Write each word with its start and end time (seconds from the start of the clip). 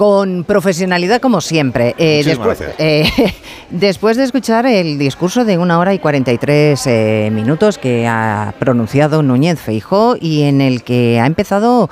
con 0.00 0.44
profesionalidad 0.44 1.20
como 1.20 1.42
siempre. 1.42 1.94
Eh, 1.98 2.22
después, 2.24 2.58
eh, 2.78 3.04
después 3.70 4.16
de 4.16 4.24
escuchar 4.24 4.64
el 4.64 4.98
discurso 4.98 5.44
de 5.44 5.58
una 5.58 5.78
hora 5.78 5.92
y 5.92 5.98
43 5.98 6.86
eh, 6.86 7.28
minutos 7.30 7.76
que 7.76 8.06
ha 8.08 8.54
pronunciado 8.58 9.22
Núñez 9.22 9.60
Feijó 9.60 10.16
y 10.18 10.44
en 10.44 10.62
el 10.62 10.84
que 10.84 11.20
ha 11.20 11.26
empezado 11.26 11.90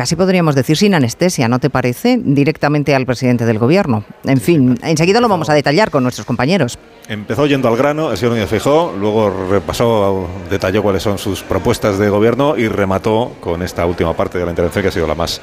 casi 0.00 0.16
podríamos 0.16 0.54
decir 0.54 0.78
sin 0.78 0.94
anestesia, 0.94 1.46
¿no 1.46 1.58
te 1.58 1.68
parece? 1.68 2.18
Directamente 2.18 2.94
al 2.94 3.04
presidente 3.04 3.44
del 3.44 3.58
gobierno. 3.58 4.02
En 4.24 4.40
fin, 4.40 4.78
enseguida 4.82 5.20
lo 5.20 5.28
vamos 5.28 5.50
a 5.50 5.52
detallar 5.52 5.90
con 5.90 6.02
nuestros 6.02 6.26
compañeros. 6.26 6.78
Empezó 7.06 7.44
yendo 7.44 7.68
al 7.68 7.76
grano, 7.76 8.10
el 8.10 8.16
señor 8.16 8.34
Núñez 8.34 8.48
Fijó, 8.48 8.94
luego 8.98 9.48
repasó, 9.50 10.26
detalló 10.48 10.82
cuáles 10.82 11.02
son 11.02 11.18
sus 11.18 11.42
propuestas 11.42 11.98
de 11.98 12.08
gobierno 12.08 12.56
y 12.56 12.68
remató 12.68 13.32
con 13.40 13.62
esta 13.62 13.84
última 13.84 14.16
parte 14.16 14.38
de 14.38 14.44
la 14.44 14.52
intervención 14.52 14.82
que 14.82 14.88
ha 14.88 14.92
sido 14.92 15.06
la 15.06 15.16
más 15.16 15.40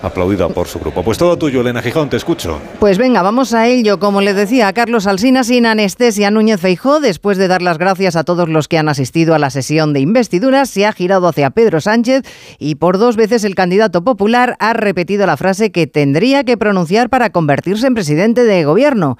aplaudida 0.00 0.48
por 0.48 0.68
su 0.68 0.78
grupo. 0.78 1.02
Pues 1.02 1.18
todo 1.18 1.36
tuyo, 1.36 1.60
Elena 1.60 1.82
Gijón, 1.82 2.08
te 2.08 2.16
escucho. 2.16 2.60
Pues 2.78 2.98
venga, 2.98 3.20
vamos 3.22 3.52
a 3.52 3.66
ello. 3.66 3.98
Como 3.98 4.20
le 4.20 4.32
decía 4.32 4.68
a 4.68 4.72
Carlos 4.72 5.08
Alsina, 5.08 5.42
sin 5.42 5.66
anestesia, 5.66 6.30
Núñez 6.30 6.60
Feijó, 6.60 7.00
después 7.00 7.36
de 7.36 7.48
dar 7.48 7.62
las 7.62 7.78
gracias 7.78 8.14
a 8.14 8.22
todos 8.22 8.48
los 8.48 8.68
que 8.68 8.78
han 8.78 8.88
asistido 8.88 9.34
a 9.34 9.40
la 9.40 9.50
sesión 9.50 9.92
de 9.92 10.00
investidura, 10.00 10.66
se 10.66 10.86
ha 10.86 10.92
girado 10.92 11.26
hacia 11.26 11.50
Pedro 11.50 11.80
Sánchez 11.80 12.22
y 12.60 12.76
por 12.76 12.96
dos 12.96 13.16
veces 13.16 13.42
el 13.42 13.56
candidato 13.56 13.97
popular 14.04 14.56
ha 14.58 14.72
repetido 14.72 15.26
la 15.26 15.36
frase 15.36 15.72
que 15.72 15.86
tendría 15.86 16.44
que 16.44 16.56
pronunciar 16.56 17.10
para 17.10 17.30
convertirse 17.30 17.86
en 17.86 17.94
presidente 17.94 18.44
de 18.44 18.64
gobierno 18.64 19.16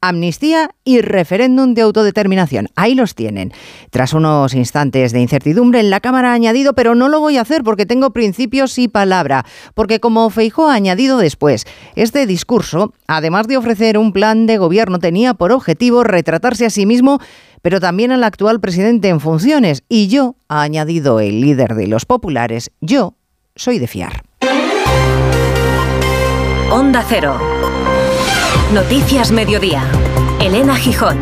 amnistía 0.00 0.70
y 0.84 1.00
referéndum 1.00 1.74
de 1.74 1.82
autodeterminación. 1.82 2.68
Ahí 2.76 2.94
los 2.94 3.14
tienen. 3.14 3.52
Tras 3.90 4.12
unos 4.12 4.54
instantes 4.54 5.12
de 5.12 5.20
incertidumbre, 5.20 5.80
en 5.80 5.90
la 5.90 6.00
Cámara 6.00 6.30
ha 6.30 6.34
añadido, 6.34 6.74
pero 6.74 6.94
no 6.94 7.08
lo 7.08 7.20
voy 7.20 7.36
a 7.36 7.42
hacer 7.42 7.64
porque 7.64 7.86
tengo 7.86 8.12
principios 8.12 8.78
y 8.78 8.88
palabra. 8.88 9.44
Porque 9.74 10.00
como 10.00 10.30
Feijó 10.30 10.68
ha 10.68 10.74
añadido 10.74 11.18
después, 11.18 11.64
este 11.96 12.26
discurso, 12.26 12.92
además 13.06 13.48
de 13.48 13.56
ofrecer 13.56 13.98
un 13.98 14.12
plan 14.12 14.46
de 14.46 14.58
gobierno, 14.58 14.98
tenía 14.98 15.34
por 15.34 15.52
objetivo 15.52 16.04
retratarse 16.04 16.66
a 16.66 16.70
sí 16.70 16.86
mismo, 16.86 17.18
pero 17.62 17.80
también 17.80 18.12
al 18.12 18.24
actual 18.24 18.60
presidente 18.60 19.08
en 19.08 19.20
funciones. 19.20 19.82
Y 19.88 20.08
yo, 20.08 20.36
ha 20.48 20.62
añadido 20.62 21.20
el 21.20 21.40
líder 21.40 21.74
de 21.74 21.88
los 21.88 22.04
populares, 22.04 22.70
yo 22.80 23.17
soy 23.58 23.78
de 23.78 23.86
fiar. 23.86 24.22
Onda 26.70 27.04
Cero. 27.06 27.36
Noticias 28.72 29.32
Mediodía. 29.32 29.82
Elena 30.40 30.76
Gijón. 30.76 31.18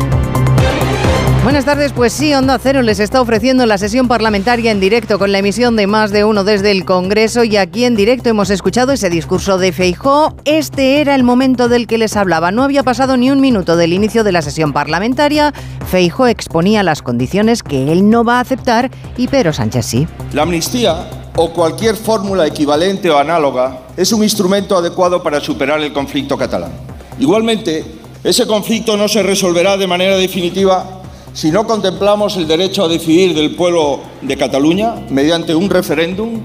Buenas 1.43 1.63
tardes, 1.63 1.93
pues 1.93 2.11
sí, 2.11 2.33
Onda 2.33 2.59
Cero 2.59 2.81
les 2.81 2.99
está 2.99 3.21
ofreciendo 3.21 3.65
la 3.65 3.77
sesión 3.77 4.09
parlamentaria 4.09 4.69
en 4.69 4.81
directo 4.81 5.17
con 5.17 5.31
la 5.31 5.37
emisión 5.37 5.77
de 5.77 5.87
más 5.87 6.11
de 6.11 6.25
uno 6.25 6.43
desde 6.43 6.71
el 6.71 6.83
Congreso 6.83 7.45
y 7.45 7.55
aquí 7.55 7.85
en 7.85 7.95
directo 7.95 8.29
hemos 8.29 8.49
escuchado 8.49 8.91
ese 8.91 9.09
discurso 9.09 9.57
de 9.57 9.71
Feijó. 9.71 10.35
Este 10.43 10.99
era 10.99 11.15
el 11.15 11.23
momento 11.23 11.69
del 11.69 11.87
que 11.87 11.97
les 11.97 12.17
hablaba. 12.17 12.51
No 12.51 12.63
había 12.63 12.83
pasado 12.83 13.15
ni 13.15 13.31
un 13.31 13.39
minuto 13.39 13.77
del 13.77 13.93
inicio 13.93 14.25
de 14.25 14.33
la 14.33 14.41
sesión 14.41 14.73
parlamentaria. 14.73 15.53
Feijó 15.89 16.27
exponía 16.27 16.83
las 16.83 17.01
condiciones 17.01 17.63
que 17.63 17.93
él 17.93 18.09
no 18.09 18.25
va 18.25 18.39
a 18.39 18.41
aceptar 18.41 18.91
y 19.15 19.29
Pedro 19.29 19.53
Sánchez 19.53 19.85
sí. 19.85 20.07
La 20.33 20.41
amnistía 20.41 21.07
o 21.37 21.51
cualquier 21.51 21.95
fórmula 21.95 22.47
equivalente 22.47 23.09
o 23.11 23.17
análoga 23.17 23.81
es 23.95 24.11
un 24.11 24.23
instrumento 24.23 24.75
adecuado 24.75 25.21
para 25.21 25.39
superar 25.39 25.79
el 25.81 25.93
conflicto 25.93 26.35
catalán. 26.35 26.71
Igualmente, 27.19 27.85
ese 28.23 28.47
conflicto 28.47 28.97
no 28.97 29.07
se 29.07 29.21
resolverá 29.21 29.77
de 29.77 29.85
manera 29.85 30.17
definitiva 30.17 31.01
si 31.33 31.51
no 31.51 31.67
contemplamos 31.67 32.35
el 32.37 32.47
derecho 32.47 32.83
a 32.83 32.87
decidir 32.87 33.35
del 33.35 33.55
pueblo 33.55 33.99
de 34.23 34.35
Cataluña 34.35 34.95
mediante 35.09 35.53
un 35.53 35.69
referéndum 35.69 36.41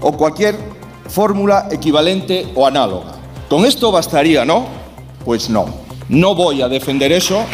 o 0.00 0.12
cualquier 0.12 0.56
fórmula 1.08 1.66
equivalente 1.72 2.46
o 2.54 2.66
análoga. 2.66 3.16
Con 3.50 3.64
esto 3.64 3.90
bastaría, 3.90 4.44
¿no? 4.44 4.66
Pues 5.24 5.50
no. 5.50 5.66
No 6.08 6.36
voy 6.36 6.62
a 6.62 6.68
defender 6.68 7.10
eso. 7.10 7.44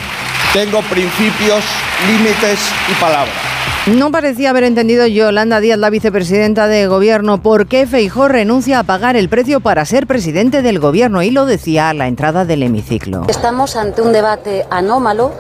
Tengo 0.53 0.83
principios, 0.83 1.65
límites 2.07 2.61
y 2.91 2.95
palabras. 3.01 3.52
No 3.89 4.13
parecía 4.13 4.51
haber 4.51 4.63
entendido 4.63 5.09
Yolanda 5.09 5.59
Díaz, 5.59 5.77
la 5.77 5.91
vicepresidenta 5.91 6.69
de 6.69 6.87
Gobierno, 6.87 7.43
por 7.43 7.67
qué 7.67 7.85
Feijó 7.85 8.29
renuncia 8.29 8.79
a 8.79 8.85
pagar 8.85 9.17
el 9.17 9.29
precio 9.29 9.59
para 9.59 9.85
ser 9.85 10.07
presidente 10.07 10.63
del 10.63 10.79
Gobierno 10.79 11.21
y 11.25 11.31
lo 11.31 11.47
decía 11.47 11.89
a 11.89 11.95
la 11.95 12.07
entrada 12.07 12.45
del 12.45 12.63
hemiciclo. 12.63 13.25
Estamos 13.27 13.75
ante 13.75 14.01
un 14.01 14.13
debate 14.13 14.67
anómalo 14.71 15.33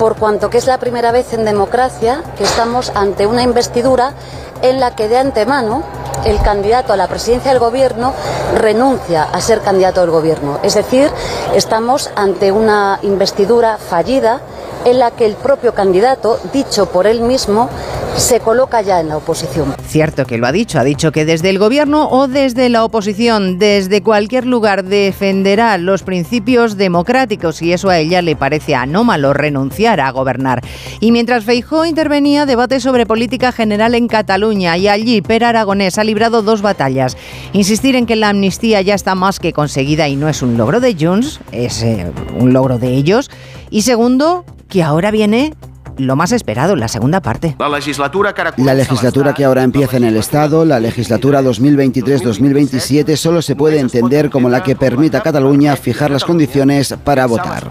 por 0.00 0.16
cuanto 0.16 0.50
que 0.50 0.58
es 0.58 0.66
la 0.66 0.78
primera 0.78 1.12
vez 1.12 1.32
en 1.32 1.44
democracia 1.44 2.24
que 2.36 2.42
estamos 2.42 2.90
ante 2.96 3.28
una 3.28 3.44
investidura 3.44 4.14
en 4.62 4.80
la 4.80 4.96
que 4.96 5.08
de 5.08 5.18
antemano 5.18 5.84
el 6.24 6.40
candidato 6.40 6.92
a 6.92 6.96
la 6.96 7.08
presidencia 7.08 7.50
del 7.50 7.60
gobierno 7.60 8.14
renuncia 8.54 9.24
a 9.24 9.40
ser 9.40 9.60
candidato 9.60 10.00
del 10.00 10.10
gobierno. 10.10 10.58
Es 10.62 10.74
decir, 10.74 11.10
estamos 11.54 12.10
ante 12.16 12.52
una 12.52 12.98
investidura 13.02 13.78
fallida 13.78 14.40
en 14.84 15.00
la 15.00 15.10
que 15.10 15.26
el 15.26 15.34
propio 15.34 15.74
candidato, 15.74 16.38
dicho 16.52 16.86
por 16.86 17.08
él 17.08 17.20
mismo, 17.20 17.68
se 18.16 18.40
coloca 18.40 18.80
ya 18.80 19.00
en 19.00 19.08
la 19.08 19.16
oposición. 19.18 19.74
Cierto 19.86 20.24
que 20.24 20.38
lo 20.38 20.46
ha 20.46 20.52
dicho, 20.52 20.78
ha 20.78 20.84
dicho 20.84 21.12
que 21.12 21.24
desde 21.24 21.50
el 21.50 21.58
gobierno 21.58 22.08
o 22.08 22.28
desde 22.28 22.68
la 22.68 22.84
oposición, 22.84 23.58
desde 23.58 24.02
cualquier 24.02 24.46
lugar 24.46 24.84
defenderá 24.84 25.76
los 25.76 26.02
principios 26.02 26.76
democráticos 26.76 27.60
y 27.62 27.72
eso 27.72 27.90
a 27.90 27.98
ella 27.98 28.22
le 28.22 28.36
parece 28.36 28.74
anómalo 28.74 29.34
renunciar 29.34 30.00
a 30.00 30.10
gobernar. 30.10 30.62
Y 31.00 31.12
mientras 31.12 31.44
Feijó 31.44 31.84
intervenía, 31.84 32.46
debate 32.46 32.80
sobre 32.80 33.06
política 33.06 33.52
general 33.52 33.94
en 33.94 34.08
Cataluña 34.08 34.76
y 34.76 34.88
allí 34.88 35.20
Per 35.20 35.44
Aragonés 35.44 35.98
librado 36.06 36.42
dos 36.42 36.62
batallas. 36.62 37.16
Insistir 37.52 37.96
en 37.96 38.06
que 38.06 38.16
la 38.16 38.30
amnistía 38.30 38.80
ya 38.80 38.94
está 38.94 39.14
más 39.14 39.38
que 39.38 39.52
conseguida 39.52 40.08
y 40.08 40.16
no 40.16 40.28
es 40.28 40.42
un 40.42 40.56
logro 40.56 40.80
de 40.80 40.96
Junts, 40.98 41.40
es 41.52 41.82
eh, 41.82 42.10
un 42.38 42.52
logro 42.52 42.78
de 42.78 42.94
ellos. 42.94 43.30
Y 43.70 43.82
segundo, 43.82 44.44
que 44.68 44.82
ahora 44.82 45.10
viene 45.10 45.52
lo 45.98 46.16
más 46.16 46.32
esperado, 46.32 46.76
la 46.76 46.88
segunda 46.88 47.20
parte. 47.20 47.56
La 47.58 48.74
legislatura, 48.74 49.34
que 49.34 49.44
ahora 49.44 49.62
empieza 49.62 49.96
en 49.96 50.04
el 50.04 50.16
Estado, 50.16 50.64
la 50.64 50.80
legislatura 50.80 51.42
2023-2027, 51.42 53.16
solo 53.16 53.42
se 53.42 53.56
puede 53.56 53.80
entender 53.80 54.30
como 54.30 54.48
la 54.48 54.62
que 54.62 54.76
permita 54.76 55.18
a 55.18 55.22
Cataluña 55.22 55.76
fijar 55.76 56.10
las 56.10 56.24
condiciones 56.24 56.94
para 57.04 57.26
votar. 57.26 57.70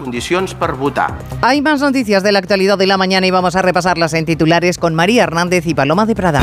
Hay 1.42 1.62
más 1.62 1.80
noticias 1.80 2.22
de 2.22 2.32
la 2.32 2.38
actualidad 2.38 2.78
de 2.78 2.86
la 2.86 2.96
mañana 2.96 3.26
y 3.26 3.30
vamos 3.30 3.56
a 3.56 3.62
repasarlas 3.62 4.14
en 4.14 4.24
titulares 4.24 4.78
con 4.78 4.94
María 4.94 5.24
Hernández 5.24 5.66
y 5.66 5.74
Paloma 5.74 6.06
de 6.06 6.14
Prada. 6.14 6.42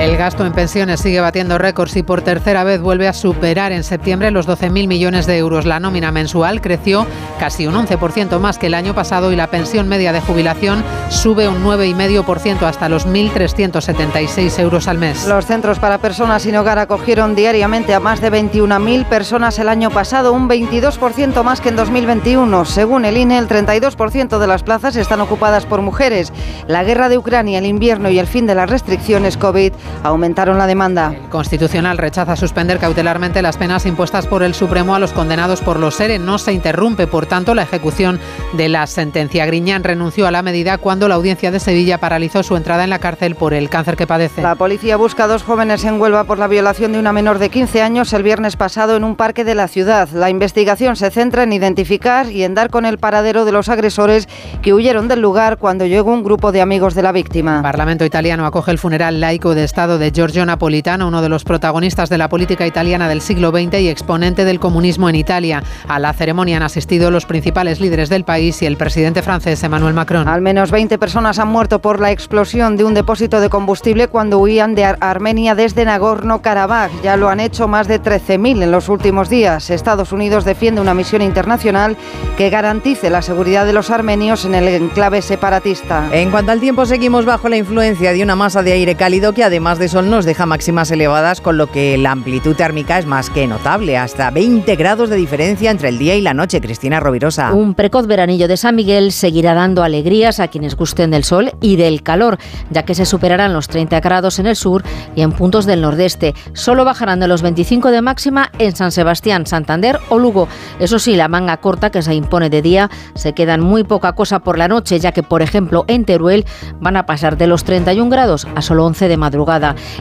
El 0.00 0.16
gasto 0.16 0.46
en 0.46 0.54
pensiones 0.54 1.00
sigue 1.00 1.20
batiendo 1.20 1.58
récords 1.58 1.94
y 1.94 2.02
por 2.02 2.22
tercera 2.22 2.64
vez 2.64 2.80
vuelve 2.80 3.06
a 3.06 3.12
superar 3.12 3.70
en 3.70 3.84
septiembre 3.84 4.30
los 4.30 4.48
12.000 4.48 4.88
millones 4.88 5.26
de 5.26 5.36
euros. 5.36 5.66
La 5.66 5.78
nómina 5.78 6.10
mensual 6.10 6.62
creció 6.62 7.06
casi 7.38 7.66
un 7.66 7.74
11% 7.74 8.38
más 8.38 8.56
que 8.56 8.68
el 8.68 8.74
año 8.74 8.94
pasado 8.94 9.30
y 9.30 9.36
la 9.36 9.48
pensión 9.48 9.88
media 9.88 10.14
de 10.14 10.22
jubilación 10.22 10.82
sube 11.10 11.48
un 11.48 11.62
9,5% 11.62 12.62
hasta 12.62 12.88
los 12.88 13.06
1.376 13.06 14.58
euros 14.60 14.88
al 14.88 14.96
mes. 14.96 15.26
Los 15.26 15.44
centros 15.44 15.78
para 15.78 15.98
personas 15.98 16.44
sin 16.44 16.56
hogar 16.56 16.78
acogieron 16.78 17.34
diariamente 17.34 17.92
a 17.92 18.00
más 18.00 18.22
de 18.22 18.32
21.000 18.32 19.04
personas 19.04 19.58
el 19.58 19.68
año 19.68 19.90
pasado, 19.90 20.32
un 20.32 20.48
22% 20.48 21.42
más 21.42 21.60
que 21.60 21.68
en 21.68 21.76
2021. 21.76 22.64
Según 22.64 23.04
el 23.04 23.18
INE, 23.18 23.36
el 23.36 23.48
32% 23.48 24.38
de 24.38 24.46
las 24.46 24.62
plazas 24.62 24.96
están 24.96 25.20
ocupadas 25.20 25.66
por 25.66 25.82
mujeres. 25.82 26.32
La 26.66 26.84
guerra 26.84 27.10
de 27.10 27.18
Ucrania, 27.18 27.58
el 27.58 27.66
invierno 27.66 28.08
y 28.08 28.18
el 28.18 28.26
fin 28.26 28.46
de 28.46 28.54
las 28.54 28.70
restricciones 28.70 29.36
COVID 29.36 29.74
aumentaron 30.02 30.58
la 30.58 30.66
demanda. 30.66 31.12
El 31.14 31.28
Constitucional 31.28 31.98
rechaza 31.98 32.36
suspender 32.36 32.78
cautelarmente 32.78 33.42
las 33.42 33.56
penas 33.56 33.86
impuestas 33.86 34.26
por 34.26 34.42
el 34.42 34.54
Supremo 34.54 34.94
a 34.94 34.98
los 34.98 35.12
condenados 35.12 35.60
por 35.60 35.78
los 35.78 35.96
SERE. 35.96 36.18
No 36.18 36.38
se 36.38 36.52
interrumpe, 36.52 37.06
por 37.06 37.26
tanto, 37.26 37.54
la 37.54 37.62
ejecución 37.62 38.18
de 38.54 38.68
la 38.68 38.86
sentencia. 38.86 39.46
Griñán 39.46 39.84
renunció 39.84 40.26
a 40.26 40.30
la 40.30 40.42
medida 40.42 40.78
cuando 40.78 41.08
la 41.08 41.14
audiencia 41.14 41.50
de 41.50 41.60
Sevilla 41.60 41.98
paralizó 41.98 42.42
su 42.42 42.56
entrada 42.56 42.84
en 42.84 42.90
la 42.90 42.98
cárcel 42.98 43.34
por 43.34 43.54
el 43.54 43.68
cáncer 43.68 43.96
que 43.96 44.06
padece. 44.06 44.42
La 44.42 44.54
policía 44.54 44.96
busca 44.96 45.24
a 45.24 45.26
dos 45.26 45.42
jóvenes 45.42 45.84
en 45.84 46.00
Huelva 46.00 46.24
por 46.24 46.38
la 46.38 46.48
violación 46.48 46.92
de 46.92 46.98
una 46.98 47.12
menor 47.12 47.38
de 47.38 47.50
15 47.50 47.82
años 47.82 48.12
el 48.12 48.22
viernes 48.22 48.56
pasado 48.56 48.96
en 48.96 49.04
un 49.04 49.16
parque 49.16 49.44
de 49.44 49.54
la 49.54 49.68
ciudad. 49.68 50.08
La 50.10 50.30
investigación 50.30 50.96
se 50.96 51.10
centra 51.10 51.42
en 51.42 51.52
identificar 51.52 52.30
y 52.30 52.44
en 52.44 52.54
dar 52.54 52.70
con 52.70 52.86
el 52.86 52.98
paradero 52.98 53.44
de 53.44 53.52
los 53.52 53.68
agresores 53.68 54.28
que 54.62 54.74
huyeron 54.74 55.08
del 55.08 55.20
lugar 55.20 55.58
cuando 55.58 55.86
llegó 55.86 56.12
un 56.12 56.22
grupo 56.22 56.52
de 56.52 56.60
amigos 56.60 56.94
de 56.94 57.02
la 57.02 57.12
víctima. 57.12 57.56
El 57.56 57.62
Parlamento 57.62 58.04
italiano 58.04 58.46
acoge 58.46 58.70
el 58.70 58.78
funeral 58.78 59.20
laico 59.20 59.54
de 59.54 59.64
Estado 59.80 59.96
de 59.96 60.10
Giorgio 60.10 60.44
Napolitano, 60.44 61.08
uno 61.08 61.22
de 61.22 61.30
los 61.30 61.42
protagonistas 61.42 62.10
de 62.10 62.18
la 62.18 62.28
política 62.28 62.66
italiana 62.66 63.08
del 63.08 63.22
siglo 63.22 63.48
XX 63.48 63.80
y 63.80 63.88
exponente 63.88 64.44
del 64.44 64.60
comunismo 64.60 65.08
en 65.08 65.14
Italia. 65.14 65.62
A 65.88 65.98
la 65.98 66.12
ceremonia 66.12 66.58
han 66.58 66.62
asistido 66.62 67.10
los 67.10 67.24
principales 67.24 67.80
líderes 67.80 68.10
del 68.10 68.24
país 68.24 68.60
y 68.60 68.66
el 68.66 68.76
presidente 68.76 69.22
francés 69.22 69.62
Emmanuel 69.64 69.94
Macron. 69.94 70.28
Al 70.28 70.42
menos 70.42 70.70
20 70.70 70.98
personas 70.98 71.38
han 71.38 71.48
muerto 71.48 71.78
por 71.78 71.98
la 71.98 72.10
explosión 72.10 72.76
de 72.76 72.84
un 72.84 72.92
depósito 72.92 73.40
de 73.40 73.48
combustible 73.48 74.08
cuando 74.08 74.38
huían 74.38 74.74
de 74.74 74.84
Armenia 74.84 75.54
desde 75.54 75.86
Nagorno-Karabaj. 75.86 76.90
Ya 77.02 77.16
lo 77.16 77.30
han 77.30 77.40
hecho 77.40 77.66
más 77.66 77.88
de 77.88 78.02
13.000 78.02 78.62
en 78.62 78.70
los 78.72 78.90
últimos 78.90 79.30
días. 79.30 79.70
Estados 79.70 80.12
Unidos 80.12 80.44
defiende 80.44 80.82
una 80.82 80.92
misión 80.92 81.22
internacional 81.22 81.96
que 82.36 82.50
garantice 82.50 83.08
la 83.08 83.22
seguridad 83.22 83.64
de 83.64 83.72
los 83.72 83.88
armenios 83.88 84.44
en 84.44 84.56
el 84.56 84.68
enclave 84.68 85.22
separatista. 85.22 86.06
En 86.12 86.30
cuanto 86.30 86.52
al 86.52 86.60
tiempo, 86.60 86.84
seguimos 86.84 87.24
bajo 87.24 87.48
la 87.48 87.56
influencia 87.56 88.12
de 88.12 88.22
una 88.22 88.36
masa 88.36 88.62
de 88.62 88.72
aire 88.72 88.94
cálido 88.94 89.32
que 89.32 89.42
además 89.42 89.59
además 89.60 89.78
de 89.78 89.90
sol, 89.90 90.08
nos 90.08 90.24
deja 90.24 90.46
máximas 90.46 90.90
elevadas, 90.90 91.42
con 91.42 91.58
lo 91.58 91.66
que 91.66 91.98
la 91.98 92.12
amplitud 92.12 92.56
térmica 92.56 92.98
es 92.98 93.04
más 93.04 93.28
que 93.28 93.46
notable. 93.46 93.98
Hasta 93.98 94.30
20 94.30 94.74
grados 94.76 95.10
de 95.10 95.16
diferencia 95.16 95.70
entre 95.70 95.90
el 95.90 95.98
día 95.98 96.16
y 96.16 96.22
la 96.22 96.32
noche. 96.32 96.62
Cristina 96.62 96.98
Rovirosa. 96.98 97.52
Un 97.52 97.74
precoz 97.74 98.06
veranillo 98.06 98.48
de 98.48 98.56
San 98.56 98.74
Miguel 98.74 99.12
seguirá 99.12 99.52
dando 99.52 99.82
alegrías 99.82 100.40
a 100.40 100.48
quienes 100.48 100.76
gusten 100.76 101.10
del 101.10 101.24
sol 101.24 101.52
y 101.60 101.76
del 101.76 102.02
calor, 102.02 102.38
ya 102.70 102.86
que 102.86 102.94
se 102.94 103.04
superarán 103.04 103.52
los 103.52 103.68
30 103.68 104.00
grados 104.00 104.38
en 104.38 104.46
el 104.46 104.56
sur 104.56 104.82
y 105.14 105.20
en 105.20 105.32
puntos 105.32 105.66
del 105.66 105.82
nordeste. 105.82 106.34
Solo 106.54 106.86
bajarán 106.86 107.20
de 107.20 107.28
los 107.28 107.42
25 107.42 107.90
de 107.90 108.00
máxima 108.00 108.50
en 108.58 108.74
San 108.74 108.92
Sebastián, 108.92 109.44
Santander 109.44 109.98
o 110.08 110.18
Lugo. 110.18 110.48
Eso 110.78 110.98
sí, 110.98 111.16
la 111.16 111.28
manga 111.28 111.58
corta 111.58 111.90
que 111.90 112.00
se 112.00 112.14
impone 112.14 112.48
de 112.48 112.62
día 112.62 112.90
se 113.14 113.34
quedan 113.34 113.60
muy 113.60 113.84
poca 113.84 114.14
cosa 114.14 114.38
por 114.38 114.56
la 114.56 114.68
noche, 114.68 114.98
ya 115.00 115.12
que, 115.12 115.22
por 115.22 115.42
ejemplo, 115.42 115.84
en 115.86 116.06
Teruel 116.06 116.46
van 116.80 116.96
a 116.96 117.04
pasar 117.04 117.36
de 117.36 117.46
los 117.46 117.64
31 117.64 118.08
grados 118.08 118.46
a 118.54 118.62
solo 118.62 118.86
11 118.86 119.06
de 119.06 119.16
madrugada. 119.18 119.49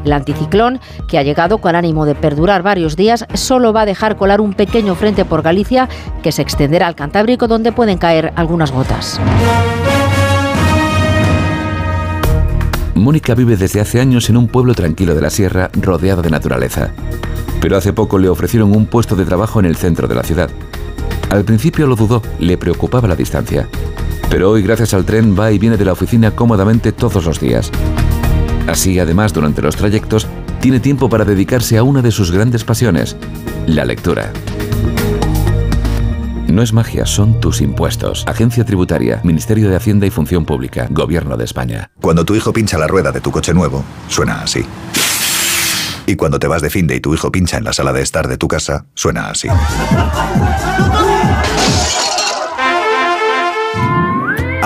El 0.05 0.13
anticiclón, 0.13 0.79
que 1.07 1.17
ha 1.17 1.23
llegado 1.23 1.59
con 1.59 1.75
ánimo 1.75 2.05
de 2.05 2.15
perdurar 2.15 2.61
varios 2.61 2.95
días, 2.95 3.25
solo 3.33 3.73
va 3.73 3.81
a 3.81 3.85
dejar 3.85 4.15
colar 4.17 4.41
un 4.41 4.53
pequeño 4.53 4.95
frente 4.95 5.25
por 5.25 5.41
Galicia 5.41 5.89
que 6.21 6.31
se 6.31 6.41
extenderá 6.41 6.87
al 6.87 6.95
Cantábrico, 6.95 7.47
donde 7.47 7.71
pueden 7.71 7.97
caer 7.97 8.33
algunas 8.35 8.71
gotas. 8.71 9.19
Mónica 12.95 13.33
vive 13.33 13.55
desde 13.55 13.81
hace 13.81 13.99
años 14.01 14.29
en 14.29 14.37
un 14.37 14.47
pueblo 14.47 14.73
tranquilo 14.73 15.15
de 15.15 15.21
la 15.21 15.29
sierra 15.29 15.69
rodeado 15.73 16.21
de 16.21 16.29
naturaleza. 16.29 16.91
Pero 17.61 17.77
hace 17.77 17.93
poco 17.93 18.19
le 18.19 18.29
ofrecieron 18.29 18.75
un 18.75 18.85
puesto 18.85 19.15
de 19.15 19.25
trabajo 19.25 19.59
en 19.59 19.65
el 19.65 19.75
centro 19.75 20.07
de 20.07 20.15
la 20.15 20.23
ciudad. 20.23 20.49
Al 21.29 21.43
principio 21.43 21.87
lo 21.87 21.95
dudó, 21.95 22.21
le 22.39 22.57
preocupaba 22.57 23.07
la 23.07 23.15
distancia. 23.15 23.67
Pero 24.29 24.51
hoy, 24.51 24.61
gracias 24.61 24.93
al 24.93 25.05
tren, 25.05 25.35
va 25.37 25.51
y 25.51 25.59
viene 25.59 25.77
de 25.77 25.85
la 25.85 25.93
oficina 25.93 26.31
cómodamente 26.31 26.91
todos 26.91 27.25
los 27.25 27.39
días. 27.39 27.71
Así, 28.69 28.99
además, 28.99 29.33
durante 29.33 29.63
los 29.63 29.75
trayectos, 29.75 30.27
tiene 30.61 30.79
tiempo 30.79 31.09
para 31.09 31.25
dedicarse 31.25 31.77
a 31.79 31.83
una 31.83 32.03
de 32.03 32.11
sus 32.11 32.31
grandes 32.31 32.63
pasiones, 32.63 33.17
la 33.65 33.83
lectura. 33.83 34.31
No 36.47 36.61
es 36.61 36.71
magia, 36.71 37.07
son 37.07 37.39
tus 37.39 37.61
impuestos. 37.61 38.23
Agencia 38.27 38.63
Tributaria, 38.63 39.21
Ministerio 39.23 39.69
de 39.69 39.75
Hacienda 39.75 40.05
y 40.05 40.11
Función 40.11 40.45
Pública, 40.45 40.87
Gobierno 40.91 41.35
de 41.35 41.45
España. 41.45 41.89
Cuando 41.99 42.25
tu 42.25 42.35
hijo 42.35 42.53
pincha 42.53 42.77
la 42.77 42.85
rueda 42.85 43.11
de 43.11 43.21
tu 43.21 43.31
coche 43.31 43.55
nuevo, 43.55 43.83
suena 44.07 44.41
así. 44.41 44.63
Y 46.05 46.15
cuando 46.15 46.37
te 46.37 46.47
vas 46.47 46.61
de 46.61 46.69
finde 46.69 46.95
y 46.95 46.99
tu 46.99 47.13
hijo 47.13 47.31
pincha 47.31 47.57
en 47.57 47.63
la 47.63 47.73
sala 47.73 47.91
de 47.91 48.03
estar 48.03 48.27
de 48.27 48.37
tu 48.37 48.47
casa, 48.47 48.85
suena 48.93 49.31
así. 49.31 49.47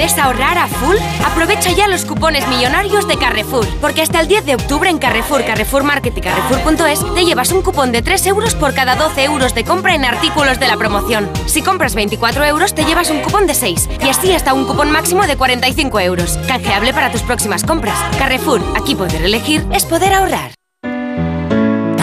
¿Quieres 0.00 0.16
ahorrar 0.16 0.56
a 0.56 0.66
full? 0.66 0.96
Aprovecha 1.26 1.72
ya 1.72 1.86
los 1.86 2.06
cupones 2.06 2.48
millonarios 2.48 3.06
de 3.06 3.18
Carrefour, 3.18 3.66
porque 3.82 4.00
hasta 4.00 4.18
el 4.20 4.28
10 4.28 4.46
de 4.46 4.54
octubre 4.54 4.88
en 4.88 4.96
Carrefour, 4.96 5.44
Carrefour 5.44 5.84
Market 5.84 6.16
y 6.16 6.22
Carrefour.es 6.22 7.14
te 7.14 7.26
llevas 7.26 7.52
un 7.52 7.60
cupón 7.60 7.92
de 7.92 8.00
3 8.00 8.28
euros 8.28 8.54
por 8.54 8.72
cada 8.72 8.96
12 8.96 9.24
euros 9.24 9.54
de 9.54 9.62
compra 9.62 9.94
en 9.94 10.06
artículos 10.06 10.58
de 10.58 10.68
la 10.68 10.78
promoción. 10.78 11.28
Si 11.44 11.60
compras 11.60 11.94
24 11.94 12.46
euros, 12.46 12.74
te 12.74 12.86
llevas 12.86 13.10
un 13.10 13.20
cupón 13.20 13.46
de 13.46 13.52
6 13.52 13.90
y 14.02 14.08
así 14.08 14.32
hasta 14.32 14.54
un 14.54 14.64
cupón 14.64 14.90
máximo 14.90 15.26
de 15.26 15.36
45 15.36 16.00
euros. 16.00 16.38
Canjeable 16.48 16.94
para 16.94 17.12
tus 17.12 17.20
próximas 17.20 17.62
compras. 17.62 17.98
Carrefour, 18.18 18.62
aquí 18.80 18.94
poder 18.94 19.22
elegir 19.22 19.66
es 19.70 19.84
poder 19.84 20.14
ahorrar. 20.14 20.59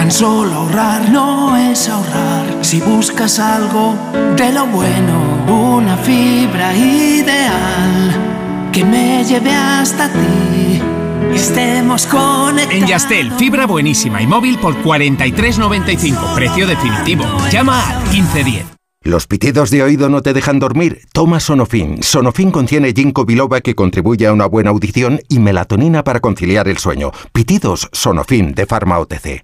Tan 0.08 0.14
solo 0.14 0.54
ahorrar 0.54 1.10
no 1.10 1.58
es 1.58 1.90
ahorrar. 1.90 2.64
Si 2.64 2.80
buscas 2.80 3.40
algo 3.40 3.94
de 4.38 4.54
lo 4.54 4.66
bueno, 4.68 5.76
una 5.76 5.98
fibra 5.98 6.74
ideal 6.74 8.72
que 8.72 8.86
me 8.86 9.26
lleve 9.26 9.52
hasta 9.52 10.08
ti. 10.08 10.82
Estemos 11.36 12.08
conectados. 12.08 12.74
En 12.74 12.88
Yastel, 12.88 13.34
fibra 13.34 13.68
buenísima 13.68 14.22
y 14.22 14.28
móvil 14.28 14.58
por 14.60 14.82
43.95, 14.82 16.36
precio 16.36 16.66
definitivo. 16.66 17.26
Llama 17.52 17.86
al 17.90 18.04
1510. 18.04 18.66
¿Los 19.04 19.28
pitidos 19.28 19.72
de 19.72 19.84
oído 19.84 20.08
no 20.08 20.22
te 20.22 20.32
dejan 20.32 20.60
dormir? 20.60 21.02
Toma 21.12 21.42
Sonofin. 21.42 22.02
Sonofin 22.02 22.52
contiene 22.52 22.94
ginkgo 22.94 23.26
biloba 23.26 23.60
que 23.60 23.76
contribuye 23.76 24.26
a 24.26 24.32
una 24.32 24.46
buena 24.46 24.70
audición 24.70 25.20
y 25.28 25.40
melatonina 25.40 26.06
para 26.06 26.22
conciliar 26.22 26.70
el 26.70 26.78
sueño. 26.78 27.12
Pitidos 27.34 27.90
Sonofin 27.92 28.54
de 28.54 28.66
Pharma 28.66 29.00
OTC. 29.00 29.44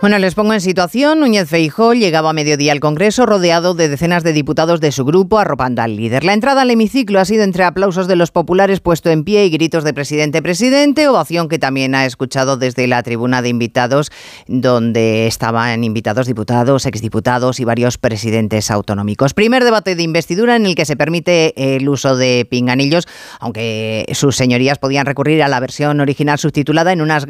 Bueno, 0.00 0.18
les 0.18 0.34
pongo 0.34 0.54
en 0.54 0.62
situación. 0.62 1.20
Núñez 1.20 1.46
Feijó 1.46 1.92
llegaba 1.92 2.30
a 2.30 2.32
mediodía 2.32 2.72
al 2.72 2.80
Congreso 2.80 3.26
rodeado 3.26 3.74
de 3.74 3.90
decenas 3.90 4.24
de 4.24 4.32
diputados 4.32 4.80
de 4.80 4.92
su 4.92 5.04
grupo 5.04 5.38
arropando 5.38 5.82
al 5.82 5.94
líder. 5.94 6.24
La 6.24 6.32
entrada 6.32 6.62
al 6.62 6.70
hemiciclo 6.70 7.20
ha 7.20 7.26
sido 7.26 7.44
entre 7.44 7.64
aplausos 7.64 8.08
de 8.08 8.16
los 8.16 8.30
populares 8.30 8.80
puesto 8.80 9.10
en 9.10 9.24
pie 9.24 9.44
y 9.44 9.50
gritos 9.50 9.84
de 9.84 9.92
presidente, 9.92 10.40
presidente, 10.40 11.06
ovación 11.06 11.50
que 11.50 11.58
también 11.58 11.94
ha 11.94 12.06
escuchado 12.06 12.56
desde 12.56 12.86
la 12.86 13.02
tribuna 13.02 13.42
de 13.42 13.50
invitados 13.50 14.10
donde 14.46 15.26
estaban 15.26 15.84
invitados 15.84 16.26
diputados, 16.26 16.86
exdiputados 16.86 17.60
y 17.60 17.64
varios 17.66 17.98
presidentes 17.98 18.70
autonómicos. 18.70 19.34
Primer 19.34 19.64
debate 19.64 19.96
de 19.96 20.02
investidura 20.02 20.56
en 20.56 20.64
el 20.64 20.76
que 20.76 20.86
se 20.86 20.96
permite 20.96 21.76
el 21.76 21.86
uso 21.86 22.16
de 22.16 22.46
pinganillos, 22.50 23.06
aunque 23.38 24.06
sus 24.14 24.34
señorías 24.34 24.78
podían 24.78 25.04
recurrir 25.04 25.42
a 25.42 25.48
la 25.48 25.60
versión 25.60 26.00
original 26.00 26.38
subtitulada 26.38 26.90
en, 26.90 27.02
unas, 27.02 27.26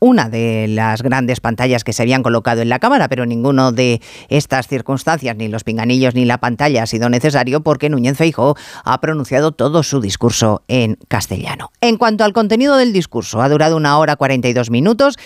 una 0.00 0.28
de 0.28 0.66
las 0.68 1.00
grandes 1.00 1.40
pantallas 1.40 1.82
que 1.82 1.94
se 1.94 2.09
habían 2.10 2.22
colocado 2.24 2.60
en 2.60 2.68
la 2.68 2.80
cámara, 2.80 3.08
pero 3.08 3.24
ninguno 3.24 3.70
de 3.70 4.00
estas 4.28 4.66
circunstancias, 4.66 5.36
ni 5.36 5.46
los 5.46 5.62
pinganillos 5.62 6.16
ni 6.16 6.24
la 6.24 6.38
pantalla 6.38 6.82
ha 6.82 6.86
sido 6.86 7.08
necesario 7.08 7.60
porque 7.60 7.88
Núñez 7.88 8.16
Feijóo 8.16 8.56
ha 8.84 9.00
pronunciado 9.00 9.52
todo 9.52 9.84
su 9.84 10.00
discurso 10.00 10.64
en 10.66 10.98
castellano. 11.06 11.70
En 11.80 11.98
cuanto 11.98 12.24
al 12.24 12.32
contenido 12.32 12.76
del 12.76 12.92
discurso, 12.92 13.40
ha 13.42 13.48
durado 13.48 13.76
una 13.76 13.96
hora 13.96 14.16
42 14.16 14.70
minutos. 14.70 15.18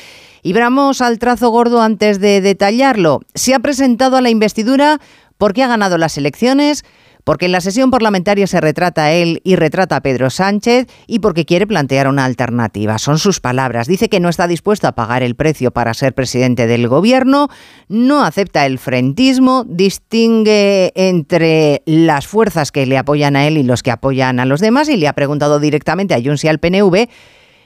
Y 0.43 0.53
vamos 0.53 1.01
al 1.01 1.19
trazo 1.19 1.49
gordo 1.49 1.81
antes 1.81 2.21
de 2.21 2.43
detallarlo. 2.43 3.21
Se 3.35 3.55
ha 3.55 3.61
presentado 3.61 4.19
a 4.19 4.21
la 4.21 4.29
investidura 4.29 5.01
porque 5.39 5.63
ha 5.63 5.69
ganado 5.69 5.97
las 5.97 6.19
elecciones, 6.19 6.85
porque 7.25 7.47
en 7.47 7.53
la 7.53 7.61
sesión 7.61 7.91
parlamentaria 7.91 8.47
se 8.47 8.61
retrata 8.61 9.05
a 9.05 9.13
él 9.13 9.41
y 9.45 9.57
retrata 9.57 9.97
a 9.97 10.03
Pedro 10.03 10.31
Sánchez 10.31 10.87
y 11.07 11.19
porque 11.19 11.45
quiere 11.45 11.67
plantear 11.67 12.07
una 12.07 12.25
alternativa. 12.25 12.99
Son 12.99 13.19
sus 13.19 13.41
palabras. 13.41 13.89
Dice 13.89 14.09
que 14.09 14.21
no 14.21 14.29
está 14.29 14.47
dispuesto 14.47 14.87
a 14.87 14.93
pagar 14.93 15.23
el 15.23 15.35
precio 15.35 15.71
para 15.71 15.95
ser 15.95 16.15
presidente 16.15 16.67
del 16.67 16.87
gobierno, 16.87 17.49
no 17.89 18.25
acepta 18.25 18.67
el 18.67 18.79
frentismo, 18.79 19.65
distingue 19.67 20.93
entre 20.95 21.83
las 21.87 22.27
fuerzas 22.27 22.71
que 22.71 22.87
le 22.87 22.99
apoyan 22.99 23.37
a 23.37 23.47
él 23.47 23.57
y 23.57 23.63
los 23.63 23.83
que 23.83 23.91
apoyan 23.91 24.39
a 24.39 24.45
los 24.45 24.61
demás 24.61 24.89
y 24.89 24.97
le 24.97 25.09
ha 25.09 25.15
preguntado 25.15 25.61
directamente 25.61 26.15
a 26.15 26.23
Junts 26.23 26.45
al 26.45 26.59
PNV 26.59 27.09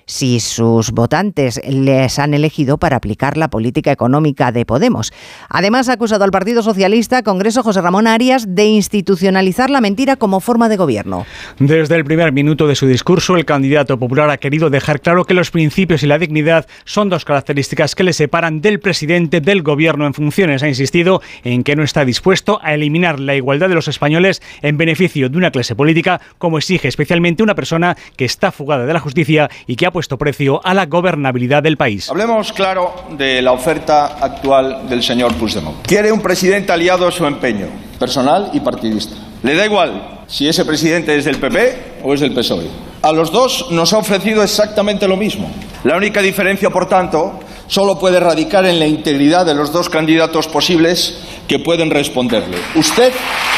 si 0.09 0.41
sus 0.41 0.91
votantes 0.91 1.61
les 1.69 2.19
han 2.19 2.35
elegido 2.35 2.79
para 2.79 2.97
aplicar 2.97 3.37
la 3.37 3.49
política 3.49 3.93
económica 3.93 4.51
de 4.51 4.65
Podemos. 4.65 5.13
Además, 5.49 5.89
ha 5.89 5.93
acusado 5.93 6.25
al 6.25 6.31
Partido 6.31 6.63
Socialista, 6.63 7.23
Congreso 7.23 7.63
José 7.63 7.81
Ramón 7.81 8.07
Arias, 8.07 8.47
de 8.49 8.65
institucionalizar 8.65 9.71
la 9.71 9.81
mentira 9.81 10.17
como 10.17 10.41
forma 10.41 10.69
de 10.69 10.77
gobierno. 10.77 11.27
Desde 11.59 11.95
el 11.95 12.05
primer 12.05 12.33
minuto 12.33 12.67
de 12.67 12.75
su 12.75 12.87
discurso, 12.87 13.37
el 13.37 13.45
candidato 13.45 13.99
popular 13.99 14.31
ha 14.31 14.39
querido 14.39 14.71
dejar 14.71 15.01
claro 15.01 15.25
que 15.25 15.35
los 15.35 15.51
principios 15.51 16.03
y 16.03 16.07
la 16.07 16.19
dignidad 16.19 16.67
son 16.85 17.11
dos 17.11 17.25
características 17.25 17.95
que 17.95 18.05
le 18.05 18.15
separan 18.15 18.61
del 18.61 18.81
presidente 18.81 19.41
del 19.41 19.63
gobierno 19.63 20.07
en 20.07 20.15
funciones. 20.15 20.63
Ha 20.63 20.69
insistido 20.69 21.21
en 21.45 21.63
que 21.63 21.77
no 21.77 21.83
está 21.83 22.07
dispuesto 22.07 22.59
a 22.63 22.73
eliminar 22.73 23.21
la 23.21 23.35
igualdad 23.35 23.69
de 23.69 23.75
los 23.75 23.89
españoles 23.89 24.41
en 24.63 24.79
beneficio 24.79 25.29
de 25.29 25.37
una 25.37 25.51
clase 25.51 25.77
política, 25.77 26.21
como 26.39 26.57
exige 26.57 26.89
especialmente 26.89 27.43
una 27.43 27.55
persona 27.55 27.97
que 28.17 28.25
está 28.25 28.51
fugada 28.51 28.87
de 28.87 28.93
la 28.95 29.01
justicia 29.01 29.51
y 29.67 29.77
que 29.77 29.85
ha 29.85 29.91
puesto 29.99 30.17
precio 30.17 30.61
a 30.63 30.75
la 30.75 30.87
gobernabilidad 30.87 31.61
del 31.61 31.77
país. 31.77 32.09
Hablemos 32.09 32.53
claro 32.53 32.95
de 33.19 33.43
la 33.43 33.51
oferta 33.51 34.19
actual 34.21 34.89
del 34.89 35.03
señor 35.03 35.35
Puigdemont. 35.35 35.85
Quiere 35.85 36.13
un 36.13 36.21
presidente 36.21 36.71
aliado 36.71 37.09
a 37.09 37.11
su 37.11 37.27
empeño, 37.27 37.67
personal 37.99 38.51
y 38.53 38.61
partidista. 38.61 39.17
Le 39.43 39.57
da 39.57 39.67
igual 39.67 40.21
si 40.29 40.47
ese 40.47 40.65
presidente 40.65 41.17
es 41.17 41.25
del 41.25 41.39
PP 41.39 42.03
o 42.05 42.15
es 42.15 42.21
del 42.21 42.33
PSOE. 42.33 42.69
A 43.03 43.11
los 43.11 43.33
dos 43.33 43.73
nos 43.73 43.93
ha 43.93 43.99
ofrecido 43.99 44.45
exactamente 44.45 45.09
lo 45.09 45.17
mismo. 45.17 45.51
La 45.83 45.97
única 45.97 46.23
diferencia, 46.23 46.71
por 46.71 46.89
tanto, 46.89 47.41
solo 47.67 47.99
puede 47.99 48.21
radicar 48.21 48.67
en 48.67 48.79
la 48.79 48.87
integridad 48.87 49.45
de 49.45 49.55
los 49.55 49.73
dos 49.73 49.89
candidatos 49.89 50.47
posibles 50.47 51.19
que 51.49 51.59
pueden 51.59 51.91
responderle. 51.91 52.59
Usted 52.77 53.13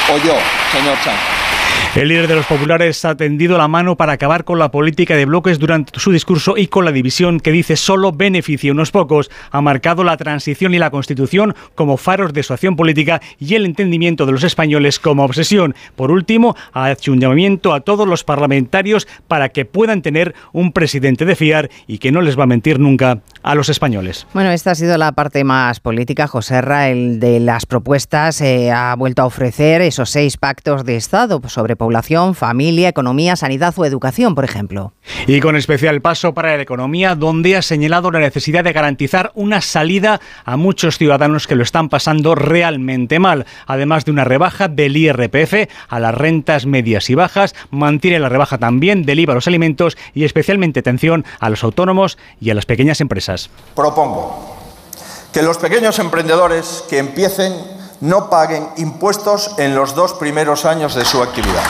o 0.09 0.17
yo, 0.27 0.33
señor 0.73 0.97
Sánchez. 1.05 1.50
El 1.97 2.07
líder 2.07 2.29
de 2.29 2.37
los 2.37 2.47
populares 2.47 3.05
ha 3.05 3.17
tendido 3.17 3.59
la 3.59 3.67
mano 3.67 3.97
para 3.97 4.13
acabar 4.13 4.45
con 4.45 4.61
la 4.61 4.71
política 4.71 5.17
de 5.17 5.25
bloques 5.25 5.59
durante 5.59 5.99
su 5.99 6.13
discurso 6.13 6.57
y 6.57 6.69
con 6.69 6.85
la 6.85 6.93
división 6.93 7.41
que 7.41 7.51
dice 7.51 7.75
solo 7.75 8.13
beneficia 8.13 8.71
a 8.71 8.75
unos 8.75 8.93
pocos. 8.93 9.29
Ha 9.51 9.61
marcado 9.61 10.05
la 10.05 10.17
transición 10.17 10.73
y 10.73 10.79
la 10.79 10.91
constitución 10.91 11.57
como 11.75 11.97
faros 11.97 12.33
de 12.33 12.45
su 12.45 12.53
acción 12.53 12.77
política 12.77 13.21
y 13.41 13.57
el 13.57 13.67
entendimiento 13.67 14.25
de 14.25 14.31
los 14.31 14.45
españoles 14.45 15.01
como 15.01 15.25
obsesión. 15.25 15.75
Por 15.97 16.13
último, 16.13 16.55
ha 16.73 16.93
hecho 16.93 17.11
un 17.11 17.19
llamamiento 17.19 17.75
a 17.75 17.81
todos 17.81 18.07
los 18.07 18.23
parlamentarios 18.23 19.09
para 19.27 19.49
que 19.49 19.65
puedan 19.65 20.01
tener 20.01 20.37
un 20.53 20.71
presidente 20.71 21.25
de 21.25 21.35
fiar 21.35 21.71
y 21.89 21.99
que 21.99 22.13
no 22.13 22.21
les 22.21 22.39
va 22.39 22.45
a 22.45 22.47
mentir 22.47 22.79
nunca 22.79 23.19
a 23.43 23.55
los 23.57 23.69
españoles. 23.69 24.29
Bueno, 24.33 24.53
esta 24.53 24.71
ha 24.71 24.75
sido 24.77 24.97
la 24.97 25.11
parte 25.11 25.43
más 25.43 25.81
política. 25.81 26.29
José 26.29 26.61
Ra, 26.61 26.89
el 26.89 27.19
de 27.19 27.41
las 27.41 27.67
propuestas, 27.67 28.41
eh, 28.43 28.71
ha 28.71 28.95
vuelto 28.95 29.23
a 29.23 29.27
ofrecer 29.27 29.83
esos 29.83 30.11
seis 30.11 30.37
pactos 30.37 30.85
de 30.85 30.95
Estado 30.95 31.41
sobre 31.49 31.80
población, 31.81 32.35
familia, 32.35 32.91
economía, 32.91 33.37
sanidad 33.37 33.73
o 33.79 33.87
educación, 33.87 34.35
por 34.35 34.45
ejemplo. 34.45 34.93
Y 35.27 35.41
con 35.41 35.57
especial 35.57 36.03
paso 36.03 36.35
para 36.35 36.55
la 36.55 36.63
economía, 36.63 37.15
donde 37.15 37.57
ha 37.57 37.63
señalado 37.63 38.11
la 38.11 38.19
necesidad 38.19 38.63
de 38.63 38.75
garantizar 38.75 39.33
una 39.35 39.63
salida 39.63 40.21
a 40.45 40.59
muchos 40.59 40.99
ciudadanos 40.99 41.47
que 41.47 41.57
lo 41.57 41.63
están 41.63 41.89
pasando 41.89 42.35
realmente 42.35 43.19
mal, 43.19 43.47
además 43.67 44.05
de 44.05 44.11
una 44.11 44.25
rebaja 44.25 44.69
del 44.69 44.95
IRPF 44.95 45.71
a 45.89 45.99
las 45.99 46.15
rentas 46.15 46.67
medias 46.67 47.09
y 47.09 47.15
bajas, 47.15 47.55
mantiene 47.71 48.19
la 48.19 48.29
rebaja 48.29 48.59
también 48.59 49.07
del 49.07 49.21
IVA 49.21 49.33
a 49.33 49.37
los 49.37 49.47
alimentos 49.47 49.97
y 50.13 50.25
especialmente 50.25 50.81
atención 50.81 51.25
a 51.39 51.49
los 51.49 51.65
autónomos 51.65 52.19
y 52.43 52.51
a 52.51 52.55
las 52.55 52.67
pequeñas 52.67 53.01
empresas. 53.01 53.49
Propongo 53.75 54.55
que 55.33 55.43
los 55.43 55.57
pequeños 55.57 55.99
emprendedores 55.99 56.85
que 56.91 56.99
empiecen 56.99 57.80
no 58.01 58.31
paguen 58.31 58.69
impuestos 58.77 59.55
en 59.59 59.75
los 59.75 59.95
dos 59.95 60.15
primeros 60.15 60.65
años 60.65 60.95
de 60.95 61.05
su 61.05 61.23
actividad. 61.23 61.65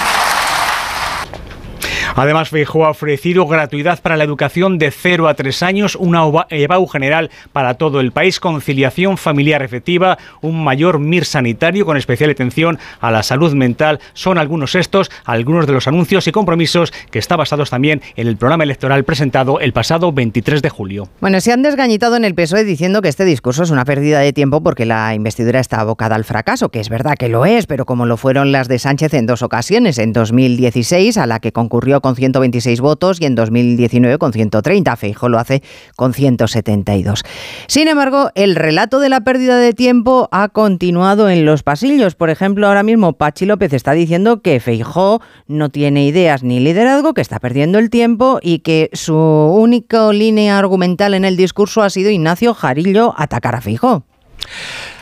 Además, 2.17 2.51
Feijóo 2.51 2.85
ha 2.85 2.91
ofrecido 2.91 3.47
gratuidad 3.47 4.01
para 4.01 4.17
la 4.17 4.25
educación 4.25 4.79
de 4.79 4.91
0 4.91 5.29
a 5.29 5.35
3 5.35 5.63
años, 5.63 5.97
una 5.97 6.23
EBAU 6.51 6.87
general 6.87 7.31
para 7.53 7.75
todo 7.75 8.01
el 8.01 8.13
país, 8.13 8.41
conciliación 8.41 9.17
familiar 9.17 9.63
efectiva, 9.63 10.19
un 10.41 10.63
mayor 10.65 10.99
MIR 10.99 11.25
sanitario 11.25 11.87
con 11.87 11.97
especial 11.97 12.31
atención 12.31 12.79
a 13.01 13.11
la 13.11 13.23
salud 13.23 13.55
mental. 13.55 14.01
Son 14.13 14.39
algunos 14.39 14.75
estos, 14.75 15.11
algunos 15.25 15.67
de 15.67 15.73
los 15.73 15.87
anuncios 15.87 16.27
y 16.27 16.33
compromisos 16.33 16.93
que 17.11 17.19
están 17.19 17.39
basados 17.39 17.71
también 17.71 18.03
en 18.17 18.27
el 18.27 18.37
programa 18.37 18.65
electoral 18.65 19.05
presentado 19.05 19.61
el 19.61 19.73
pasado 19.73 20.13
23 20.13 20.63
de 20.63 20.69
julio. 20.69 21.09
Bueno, 21.21 21.41
se 21.41 21.53
han 21.53 21.63
desgañitado 21.63 22.17
en 22.17 22.25
el 22.25 22.35
PSOE 22.35 22.65
diciendo 22.65 23.03
que 23.03 23.09
este 23.09 23.25
discurso 23.25 23.63
es 23.63 23.71
una 23.71 23.85
pérdida 23.85 24.21
de 24.21 24.33
tiempo 24.33 24.63
porque 24.63 24.87
la 24.87 25.15
investidura 25.15 25.61
está 25.61 25.81
abocada 25.81 26.17
al 26.17 26.25
fracaso, 26.25 26.71
que 26.71 26.81
es 26.81 26.89
verdad 26.89 27.15
que 27.19 27.29
lo 27.29 27.47
es, 27.47 27.67
pero 27.67 27.87
como 27.87 28.07
lo 28.07 28.17
fueron 28.17 28.53
las 28.53 28.69
de 28.69 28.79
Sánchez 28.79 29.15
en 29.15 29.27
dos 29.27 29.43
ocasiones, 29.43 29.99
en 29.99 30.13
2016, 30.13 31.17
a 31.17 31.27
la 31.27 31.41
que 31.41 31.53
concurrió 31.53 32.00
con 32.01 32.17
126 32.17 32.81
votos 32.81 33.21
y 33.21 33.27
en 33.27 33.35
2019 33.35 34.19
con 34.19 34.33
130. 34.33 34.97
Feijo 34.97 35.29
lo 35.29 35.39
hace 35.39 35.63
con 35.97 36.15
172. 36.15 37.23
Sin 37.67 37.89
embargo, 37.89 38.31
el 38.35 38.57
relato 38.57 39.01
de 39.01 39.09
la 39.09 39.21
pérdida 39.23 39.59
de 39.59 39.73
tiempo 39.73 40.29
ha 40.33 40.49
continuado 40.49 41.29
en 41.29 41.45
los 41.45 41.63
pasillos. 41.63 42.15
Por 42.15 42.31
ejemplo, 42.31 42.67
ahora 42.67 42.83
mismo 42.83 43.13
Pachi 43.15 43.47
López 43.47 43.73
está 43.73 43.93
diciendo 43.93 44.43
que 44.43 44.61
Feijó 44.61 45.21
no 45.47 45.71
tiene 45.71 46.05
ideas 46.07 46.43
ni 46.43 46.61
liderazgo, 46.61 47.15
que 47.15 47.21
está 47.21 47.39
perdiendo 47.39 47.79
el 47.79 47.91
tiempo 47.91 48.39
y 48.43 48.61
que 48.61 48.91
su 48.93 49.17
única 49.17 50.13
línea 50.13 50.59
argumental 50.59 51.15
en 51.15 51.25
el 51.25 51.37
discurso 51.37 51.83
ha 51.83 51.91
sido 51.91 52.11
Ignacio 52.11 52.55
Jarillo 52.55 53.15
atacar 53.17 53.55
a 53.55 53.61
Feijó. 53.61 54.05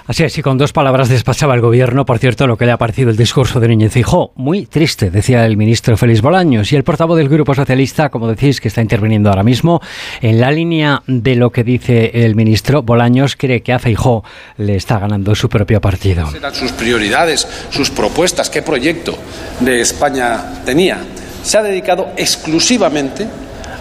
Así 0.09 0.25
es, 0.25 0.39
y 0.39 0.43
con 0.43 0.57
dos 0.57 0.73
palabras 0.73 1.11
despachaba 1.11 1.55
el 1.55 1.61
gobierno, 1.61 2.07
por 2.07 2.19
cierto, 2.19 2.47
lo 2.47 2.57
que 2.57 2.65
le 2.65 2.73
ha 2.73 2.79
parecido 2.79 3.11
el 3.11 3.17
discurso 3.19 3.61
de 3.61 3.69
Núñez 3.69 3.93
Fijó. 3.93 4.33
Muy 4.37 4.65
triste, 4.65 5.11
decía 5.11 5.45
el 5.45 5.59
ministro 5.59 5.99
Félix 5.99 6.23
Bolaños. 6.23 6.73
Y 6.73 6.77
el 6.77 6.83
portavoz 6.83 7.19
del 7.19 7.29
Grupo 7.29 7.55
Socialista, 7.55 8.09
como 8.09 8.27
decís, 8.27 8.59
que 8.59 8.69
está 8.69 8.81
interviniendo 8.81 9.29
ahora 9.29 9.43
mismo, 9.43 9.83
en 10.23 10.41
la 10.41 10.51
línea 10.51 11.03
de 11.07 11.37
lo 11.37 11.51
que 11.51 11.63
dice 11.63 12.11
el 12.25 12.37
ministro 12.37 12.83
Bolaños, 12.83 13.37
cree 13.37 13.61
que 13.61 13.75
a 13.75 13.79
Feijó 13.79 14.25
le 14.57 14.77
está 14.77 14.99
ganando 14.99 15.35
su 15.35 15.51
propio 15.51 15.79
partido. 15.79 16.27
Eran 16.35 16.55
sus 16.55 16.73
prioridades, 16.73 17.47
sus 17.69 17.91
propuestas, 17.91 18.49
qué 18.49 18.63
proyecto 18.63 19.15
de 19.61 19.83
España 19.83 20.63
tenía. 20.65 21.01
Se 21.43 21.59
ha 21.59 21.63
dedicado 21.63 22.13
exclusivamente 22.17 23.27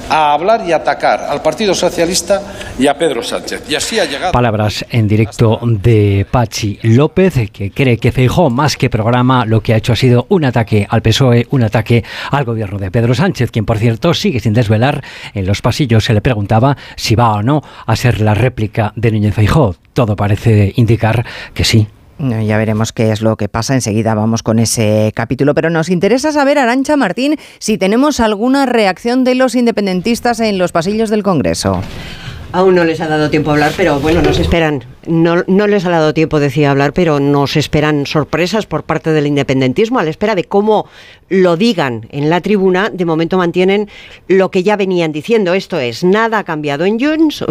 a 0.09 0.33
hablar 0.33 0.63
y 0.67 0.71
atacar 0.71 1.21
al 1.21 1.41
Partido 1.41 1.73
Socialista 1.73 2.41
y 2.77 2.87
a 2.87 2.97
Pedro 2.97 3.23
Sánchez. 3.23 3.63
Y 3.69 3.75
así 3.75 3.99
ha 3.99 4.05
llegado. 4.05 4.31
Palabras 4.31 4.85
en 4.89 5.07
directo 5.07 5.59
de 5.63 6.25
Pachi 6.29 6.79
López, 6.83 7.51
que 7.51 7.71
cree 7.71 7.97
que 7.97 8.11
Feijó, 8.11 8.49
más 8.49 8.77
que 8.77 8.89
programa, 8.89 9.45
lo 9.45 9.61
que 9.61 9.73
ha 9.73 9.77
hecho 9.77 9.93
ha 9.93 9.95
sido 9.95 10.25
un 10.29 10.45
ataque 10.45 10.87
al 10.89 11.01
PSOE, 11.01 11.47
un 11.51 11.63
ataque 11.63 12.03
al 12.31 12.45
gobierno 12.45 12.77
de 12.77 12.91
Pedro 12.91 13.13
Sánchez, 13.13 13.51
quien 13.51 13.65
por 13.65 13.77
cierto 13.77 14.13
sigue 14.13 14.39
sin 14.39 14.53
desvelar. 14.53 15.03
En 15.33 15.45
los 15.45 15.61
pasillos 15.61 16.05
se 16.05 16.13
le 16.13 16.21
preguntaba 16.21 16.77
si 16.95 17.15
va 17.15 17.33
o 17.33 17.43
no 17.43 17.61
a 17.85 17.95
ser 17.95 18.21
la 18.21 18.33
réplica 18.33 18.93
de 18.95 19.11
Núñez 19.11 19.33
Feijó. 19.33 19.75
Todo 19.93 20.15
parece 20.15 20.73
indicar 20.75 21.25
que 21.53 21.63
sí. 21.63 21.87
Ya 22.19 22.57
veremos 22.57 22.93
qué 22.93 23.11
es 23.11 23.21
lo 23.21 23.37
que 23.37 23.47
pasa. 23.47 23.75
Enseguida 23.75 24.15
vamos 24.15 24.41
con 24.43 24.59
ese 24.59 25.11
capítulo. 25.15 25.53
Pero 25.53 25.69
nos 25.69 25.89
interesa 25.89 26.31
saber, 26.31 26.57
Arancha 26.57 26.97
Martín, 26.97 27.37
si 27.59 27.77
tenemos 27.77 28.19
alguna 28.19 28.65
reacción 28.65 29.23
de 29.23 29.35
los 29.35 29.55
independentistas 29.55 30.39
en 30.39 30.57
los 30.57 30.71
pasillos 30.71 31.09
del 31.09 31.23
Congreso. 31.23 31.81
Aún 32.53 32.75
no 32.75 32.85
les 32.85 33.01
ha 33.01 33.07
dado 33.07 33.29
tiempo 33.29 33.49
a 33.49 33.53
hablar, 33.53 33.73
pero 33.75 33.99
bueno, 33.99 34.21
nos 34.21 34.39
esperan. 34.39 34.83
No, 35.05 35.43
no 35.47 35.67
les 35.67 35.85
ha 35.85 35.89
dado 35.89 36.13
tiempo, 36.13 36.39
decía, 36.39 36.71
hablar, 36.71 36.91
pero 36.91 37.19
nos 37.19 37.55
esperan 37.55 38.05
sorpresas 38.05 38.65
por 38.65 38.83
parte 38.83 39.11
del 39.11 39.27
independentismo 39.27 39.99
a 39.99 40.03
la 40.03 40.09
espera 40.09 40.35
de 40.35 40.43
cómo 40.43 40.87
lo 41.29 41.55
digan 41.55 42.07
en 42.09 42.29
la 42.29 42.41
tribuna. 42.41 42.89
De 42.89 43.05
momento 43.05 43.37
mantienen 43.37 43.89
lo 44.27 44.51
que 44.51 44.63
ya 44.63 44.75
venían 44.75 45.11
diciendo. 45.11 45.53
Esto 45.53 45.79
es, 45.79 46.03
nada 46.03 46.39
ha 46.39 46.43
cambiado 46.43 46.85
en 46.85 46.99
Junts. 46.99 47.45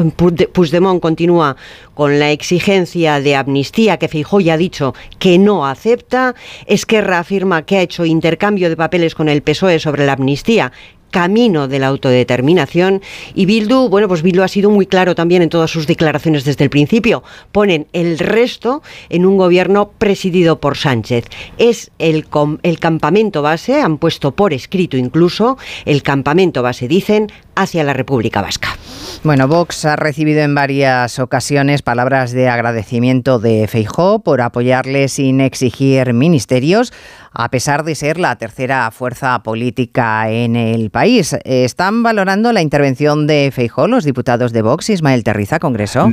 Puigdemont 0.53 1.01
continúa 1.01 1.57
con 1.95 2.19
la 2.19 2.31
exigencia 2.31 3.21
de 3.21 3.37
amnistía 3.37 3.99
que 3.99 4.09
Feijóo 4.09 4.41
ya 4.41 4.55
ha 4.55 4.59
dicho 4.59 4.95
que 5.19 5.39
no 5.39 5.67
acepta. 5.67 6.35
Esquerra 6.67 7.21
afirma 7.21 7.63
que 7.63 7.79
ha 7.79 7.83
hecho 7.83 8.05
intercambio 8.05 8.69
de 8.69 8.77
papeles 8.77 9.15
con 9.15 9.29
el 9.29 9.43
PSOE 9.43 9.79
sobre 9.79 10.05
la 10.05 10.13
amnistía 10.13 10.73
camino 11.17 11.67
de 11.67 11.79
la 11.79 11.87
autodeterminación. 11.87 13.01
Y 13.35 13.47
Bildu, 13.47 13.89
bueno, 13.89 14.07
pues 14.07 14.21
Bildu 14.21 14.43
ha 14.43 14.49
sido 14.49 14.69
muy 14.69 14.85
claro 14.85 15.15
también 15.15 15.41
en 15.41 15.49
todas 15.49 15.71
sus 15.71 15.87
declaraciones 15.87 16.45
desde 16.45 16.63
el 16.63 16.69
principio. 16.69 17.23
Ponen 17.53 17.87
el 17.95 18.19
resto 18.19 18.83
en 19.09 19.25
un 19.25 19.39
gobierno 19.39 19.93
presidido 19.97 20.61
por 20.61 20.77
Sánchez. 20.77 21.25
Es 21.57 21.91
el, 21.99 22.27
el 22.63 22.79
campamento 22.79 23.41
base, 23.41 23.81
han 23.81 23.97
puesto 23.97 24.33
por 24.33 24.53
escrito 24.53 24.99
incluso, 24.99 25.57
el 25.87 26.03
campamento 26.03 26.63
base, 26.63 26.87
dicen, 26.87 27.33
hacia 27.55 27.83
la 27.83 27.95
República 27.95 28.43
Vasca. 28.43 28.77
Bueno, 29.23 29.49
Vox 29.49 29.85
ha 29.85 29.97
recibido 29.97 30.41
en 30.43 30.55
varias 30.55 31.19
ocasiones 31.19 31.83
palabras 31.83 32.33
de 32.33 32.49
agradecimiento 32.49 33.39
de 33.39 33.67
Feijó 33.67 34.21
por 34.21 34.41
apoyarle 34.41 35.09
sin 35.09 35.41
exigir 35.41 36.13
ministerios, 36.13 36.93
a 37.33 37.51
pesar 37.51 37.83
de 37.83 37.95
ser 37.95 38.19
la 38.19 38.37
tercera 38.37 38.91
fuerza 38.91 39.43
política 39.43 40.31
en 40.31 40.55
el 40.55 40.91
país. 40.91 41.37
¿Están 41.45 42.03
valorando 42.03 42.53
la 42.53 42.63
intervención 42.63 43.27
de 43.27 43.51
Feijó 43.53 43.89
los 43.89 44.05
diputados 44.05 44.53
de 44.53 44.63
Vox, 44.63 44.91
Ismael 44.91 45.25
Terriza, 45.25 45.59
Congreso? 45.59 46.13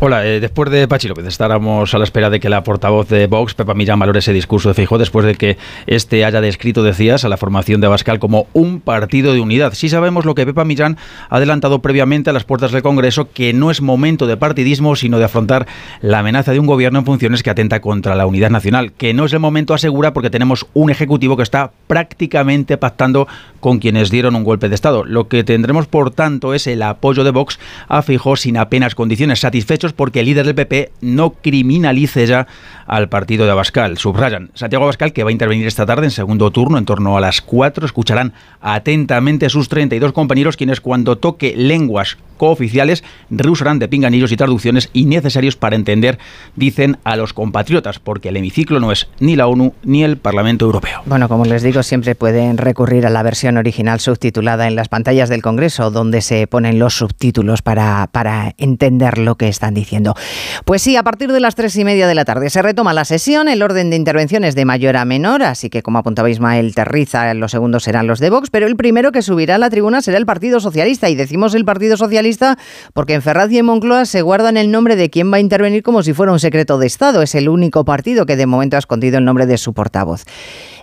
Hola, 0.00 0.24
eh, 0.24 0.38
después 0.38 0.70
de 0.70 0.86
Pachi 0.86 1.08
López 1.08 1.26
estábamos 1.26 1.92
a 1.92 1.98
la 1.98 2.04
espera 2.04 2.30
de 2.30 2.38
que 2.38 2.48
la 2.48 2.62
portavoz 2.62 3.08
de 3.08 3.26
Vox, 3.26 3.54
Pepa 3.54 3.74
Millán, 3.74 3.98
valore 3.98 4.20
ese 4.20 4.32
discurso 4.32 4.68
de 4.68 4.74
Feijóo 4.74 4.96
después 4.96 5.26
de 5.26 5.34
que 5.34 5.58
este 5.88 6.24
haya 6.24 6.40
descrito, 6.40 6.84
decías, 6.84 7.24
a 7.24 7.28
la 7.28 7.36
formación 7.36 7.80
de 7.80 7.88
Abascal 7.88 8.20
como 8.20 8.46
un 8.52 8.80
partido 8.80 9.34
de 9.34 9.40
unidad. 9.40 9.72
Sí 9.74 9.88
sabemos 9.88 10.24
lo 10.24 10.36
que 10.36 10.46
Pepa 10.46 10.64
Millán 10.64 10.98
ha 11.28 11.38
adelantado 11.38 11.80
previamente 11.80 12.30
a 12.30 12.32
las 12.32 12.44
puertas 12.44 12.70
del 12.70 12.82
Congreso, 12.82 13.32
que 13.32 13.52
no 13.52 13.72
es 13.72 13.82
momento 13.82 14.28
de 14.28 14.36
partidismo, 14.36 14.94
sino 14.94 15.18
de 15.18 15.24
afrontar 15.24 15.66
la 16.00 16.20
amenaza 16.20 16.52
de 16.52 16.60
un 16.60 16.66
gobierno 16.66 17.00
en 17.00 17.04
funciones 17.04 17.42
que 17.42 17.50
atenta 17.50 17.80
contra 17.80 18.14
la 18.14 18.26
unidad 18.26 18.50
nacional, 18.50 18.92
que 18.92 19.14
no 19.14 19.24
es 19.24 19.32
el 19.32 19.40
momento, 19.40 19.74
asegura, 19.74 20.12
porque 20.12 20.30
tenemos 20.30 20.64
un 20.74 20.90
Ejecutivo 20.90 21.36
que 21.36 21.42
está 21.42 21.72
prácticamente 21.88 22.76
pactando 22.76 23.26
con 23.58 23.80
quienes 23.80 24.10
dieron 24.10 24.36
un 24.36 24.44
golpe 24.44 24.68
de 24.68 24.76
Estado. 24.76 25.04
Lo 25.04 25.26
que 25.26 25.42
tendremos, 25.42 25.88
por 25.88 26.12
tanto, 26.12 26.54
es 26.54 26.68
el 26.68 26.82
apoyo 26.82 27.24
de 27.24 27.32
Vox 27.32 27.58
a 27.88 28.02
Feijóo 28.02 28.36
sin 28.36 28.58
apenas 28.58 28.94
condiciones 28.94 29.40
satisfechos 29.40 29.87
porque 29.92 30.20
el 30.20 30.26
líder 30.26 30.46
del 30.46 30.54
PP 30.54 30.92
no 31.00 31.30
criminalice 31.30 32.26
ya 32.26 32.46
al 32.86 33.08
partido 33.08 33.44
de 33.44 33.52
Abascal. 33.52 33.98
Subrayan 33.98 34.50
Santiago 34.54 34.84
Abascal, 34.84 35.12
que 35.12 35.22
va 35.22 35.30
a 35.30 35.32
intervenir 35.32 35.66
esta 35.66 35.86
tarde 35.86 36.06
en 36.06 36.10
segundo 36.10 36.50
turno, 36.50 36.78
en 36.78 36.84
torno 36.84 37.16
a 37.16 37.20
las 37.20 37.40
4. 37.42 37.86
Escucharán 37.86 38.32
atentamente 38.60 39.46
a 39.46 39.50
sus 39.50 39.68
32 39.68 40.12
compañeros, 40.12 40.56
quienes 40.56 40.80
cuando 40.80 41.16
toque 41.16 41.54
lenguas 41.56 42.16
cooficiales, 42.38 43.04
rehusarán 43.30 43.78
de 43.78 43.88
pinganillos 43.88 44.32
y 44.32 44.36
traducciones 44.36 44.88
innecesarios 44.94 45.56
para 45.56 45.76
entender, 45.76 46.18
dicen, 46.56 46.96
a 47.04 47.16
los 47.16 47.34
compatriotas, 47.34 47.98
porque 47.98 48.30
el 48.30 48.36
hemiciclo 48.36 48.80
no 48.80 48.92
es 48.92 49.08
ni 49.20 49.36
la 49.36 49.48
ONU 49.48 49.74
ni 49.82 50.04
el 50.04 50.16
Parlamento 50.16 50.64
Europeo. 50.64 51.02
Bueno, 51.04 51.28
como 51.28 51.44
les 51.44 51.62
digo, 51.62 51.82
siempre 51.82 52.14
pueden 52.14 52.56
recurrir 52.56 53.06
a 53.06 53.10
la 53.10 53.22
versión 53.22 53.56
original 53.58 54.00
subtitulada 54.00 54.68
en 54.68 54.76
las 54.76 54.88
pantallas 54.88 55.28
del 55.28 55.42
Congreso, 55.42 55.90
donde 55.90 56.22
se 56.22 56.46
ponen 56.46 56.78
los 56.78 56.96
subtítulos 56.96 57.60
para, 57.60 58.08
para 58.12 58.54
entender 58.56 59.18
lo 59.18 59.34
que 59.34 59.48
están 59.48 59.74
diciendo. 59.74 59.77
Pues 60.64 60.82
sí, 60.82 60.96
a 60.96 61.02
partir 61.02 61.32
de 61.32 61.40
las 61.40 61.54
tres 61.54 61.76
y 61.76 61.84
media 61.84 62.06
de 62.06 62.14
la 62.14 62.24
tarde 62.24 62.50
se 62.50 62.62
retoma 62.62 62.92
la 62.92 63.04
sesión. 63.04 63.48
El 63.48 63.62
orden 63.62 63.90
de 63.90 63.96
intervenciones 63.96 64.54
de 64.54 64.64
mayor 64.64 64.96
a 64.96 65.04
menor, 65.04 65.42
así 65.42 65.70
que 65.70 65.82
como 65.82 65.98
apuntaba 65.98 66.30
Ismael 66.30 66.74
Terriza, 66.74 67.32
los 67.34 67.50
segundos 67.50 67.84
serán 67.84 68.06
los 68.06 68.18
de 68.18 68.30
Vox, 68.30 68.50
pero 68.50 68.66
el 68.66 68.76
primero 68.76 69.12
que 69.12 69.22
subirá 69.22 69.56
a 69.56 69.58
la 69.58 69.70
tribuna 69.70 70.00
será 70.02 70.18
el 70.18 70.26
Partido 70.26 70.60
Socialista. 70.60 71.08
Y 71.08 71.14
decimos 71.14 71.54
el 71.54 71.64
Partido 71.64 71.96
Socialista 71.96 72.58
porque 72.94 73.14
en 73.14 73.22
Ferraz 73.22 73.50
y 73.50 73.58
en 73.58 73.66
Moncloa 73.66 74.04
se 74.04 74.22
guardan 74.22 74.56
el 74.56 74.70
nombre 74.70 74.96
de 74.96 75.10
quién 75.10 75.32
va 75.32 75.36
a 75.36 75.40
intervenir 75.40 75.82
como 75.82 76.02
si 76.02 76.12
fuera 76.12 76.32
un 76.32 76.40
secreto 76.40 76.78
de 76.78 76.86
Estado. 76.86 77.22
Es 77.22 77.34
el 77.34 77.48
único 77.48 77.84
partido 77.84 78.26
que 78.26 78.36
de 78.36 78.46
momento 78.46 78.76
ha 78.76 78.78
escondido 78.78 79.18
el 79.18 79.24
nombre 79.24 79.46
de 79.46 79.58
su 79.58 79.74
portavoz. 79.74 80.24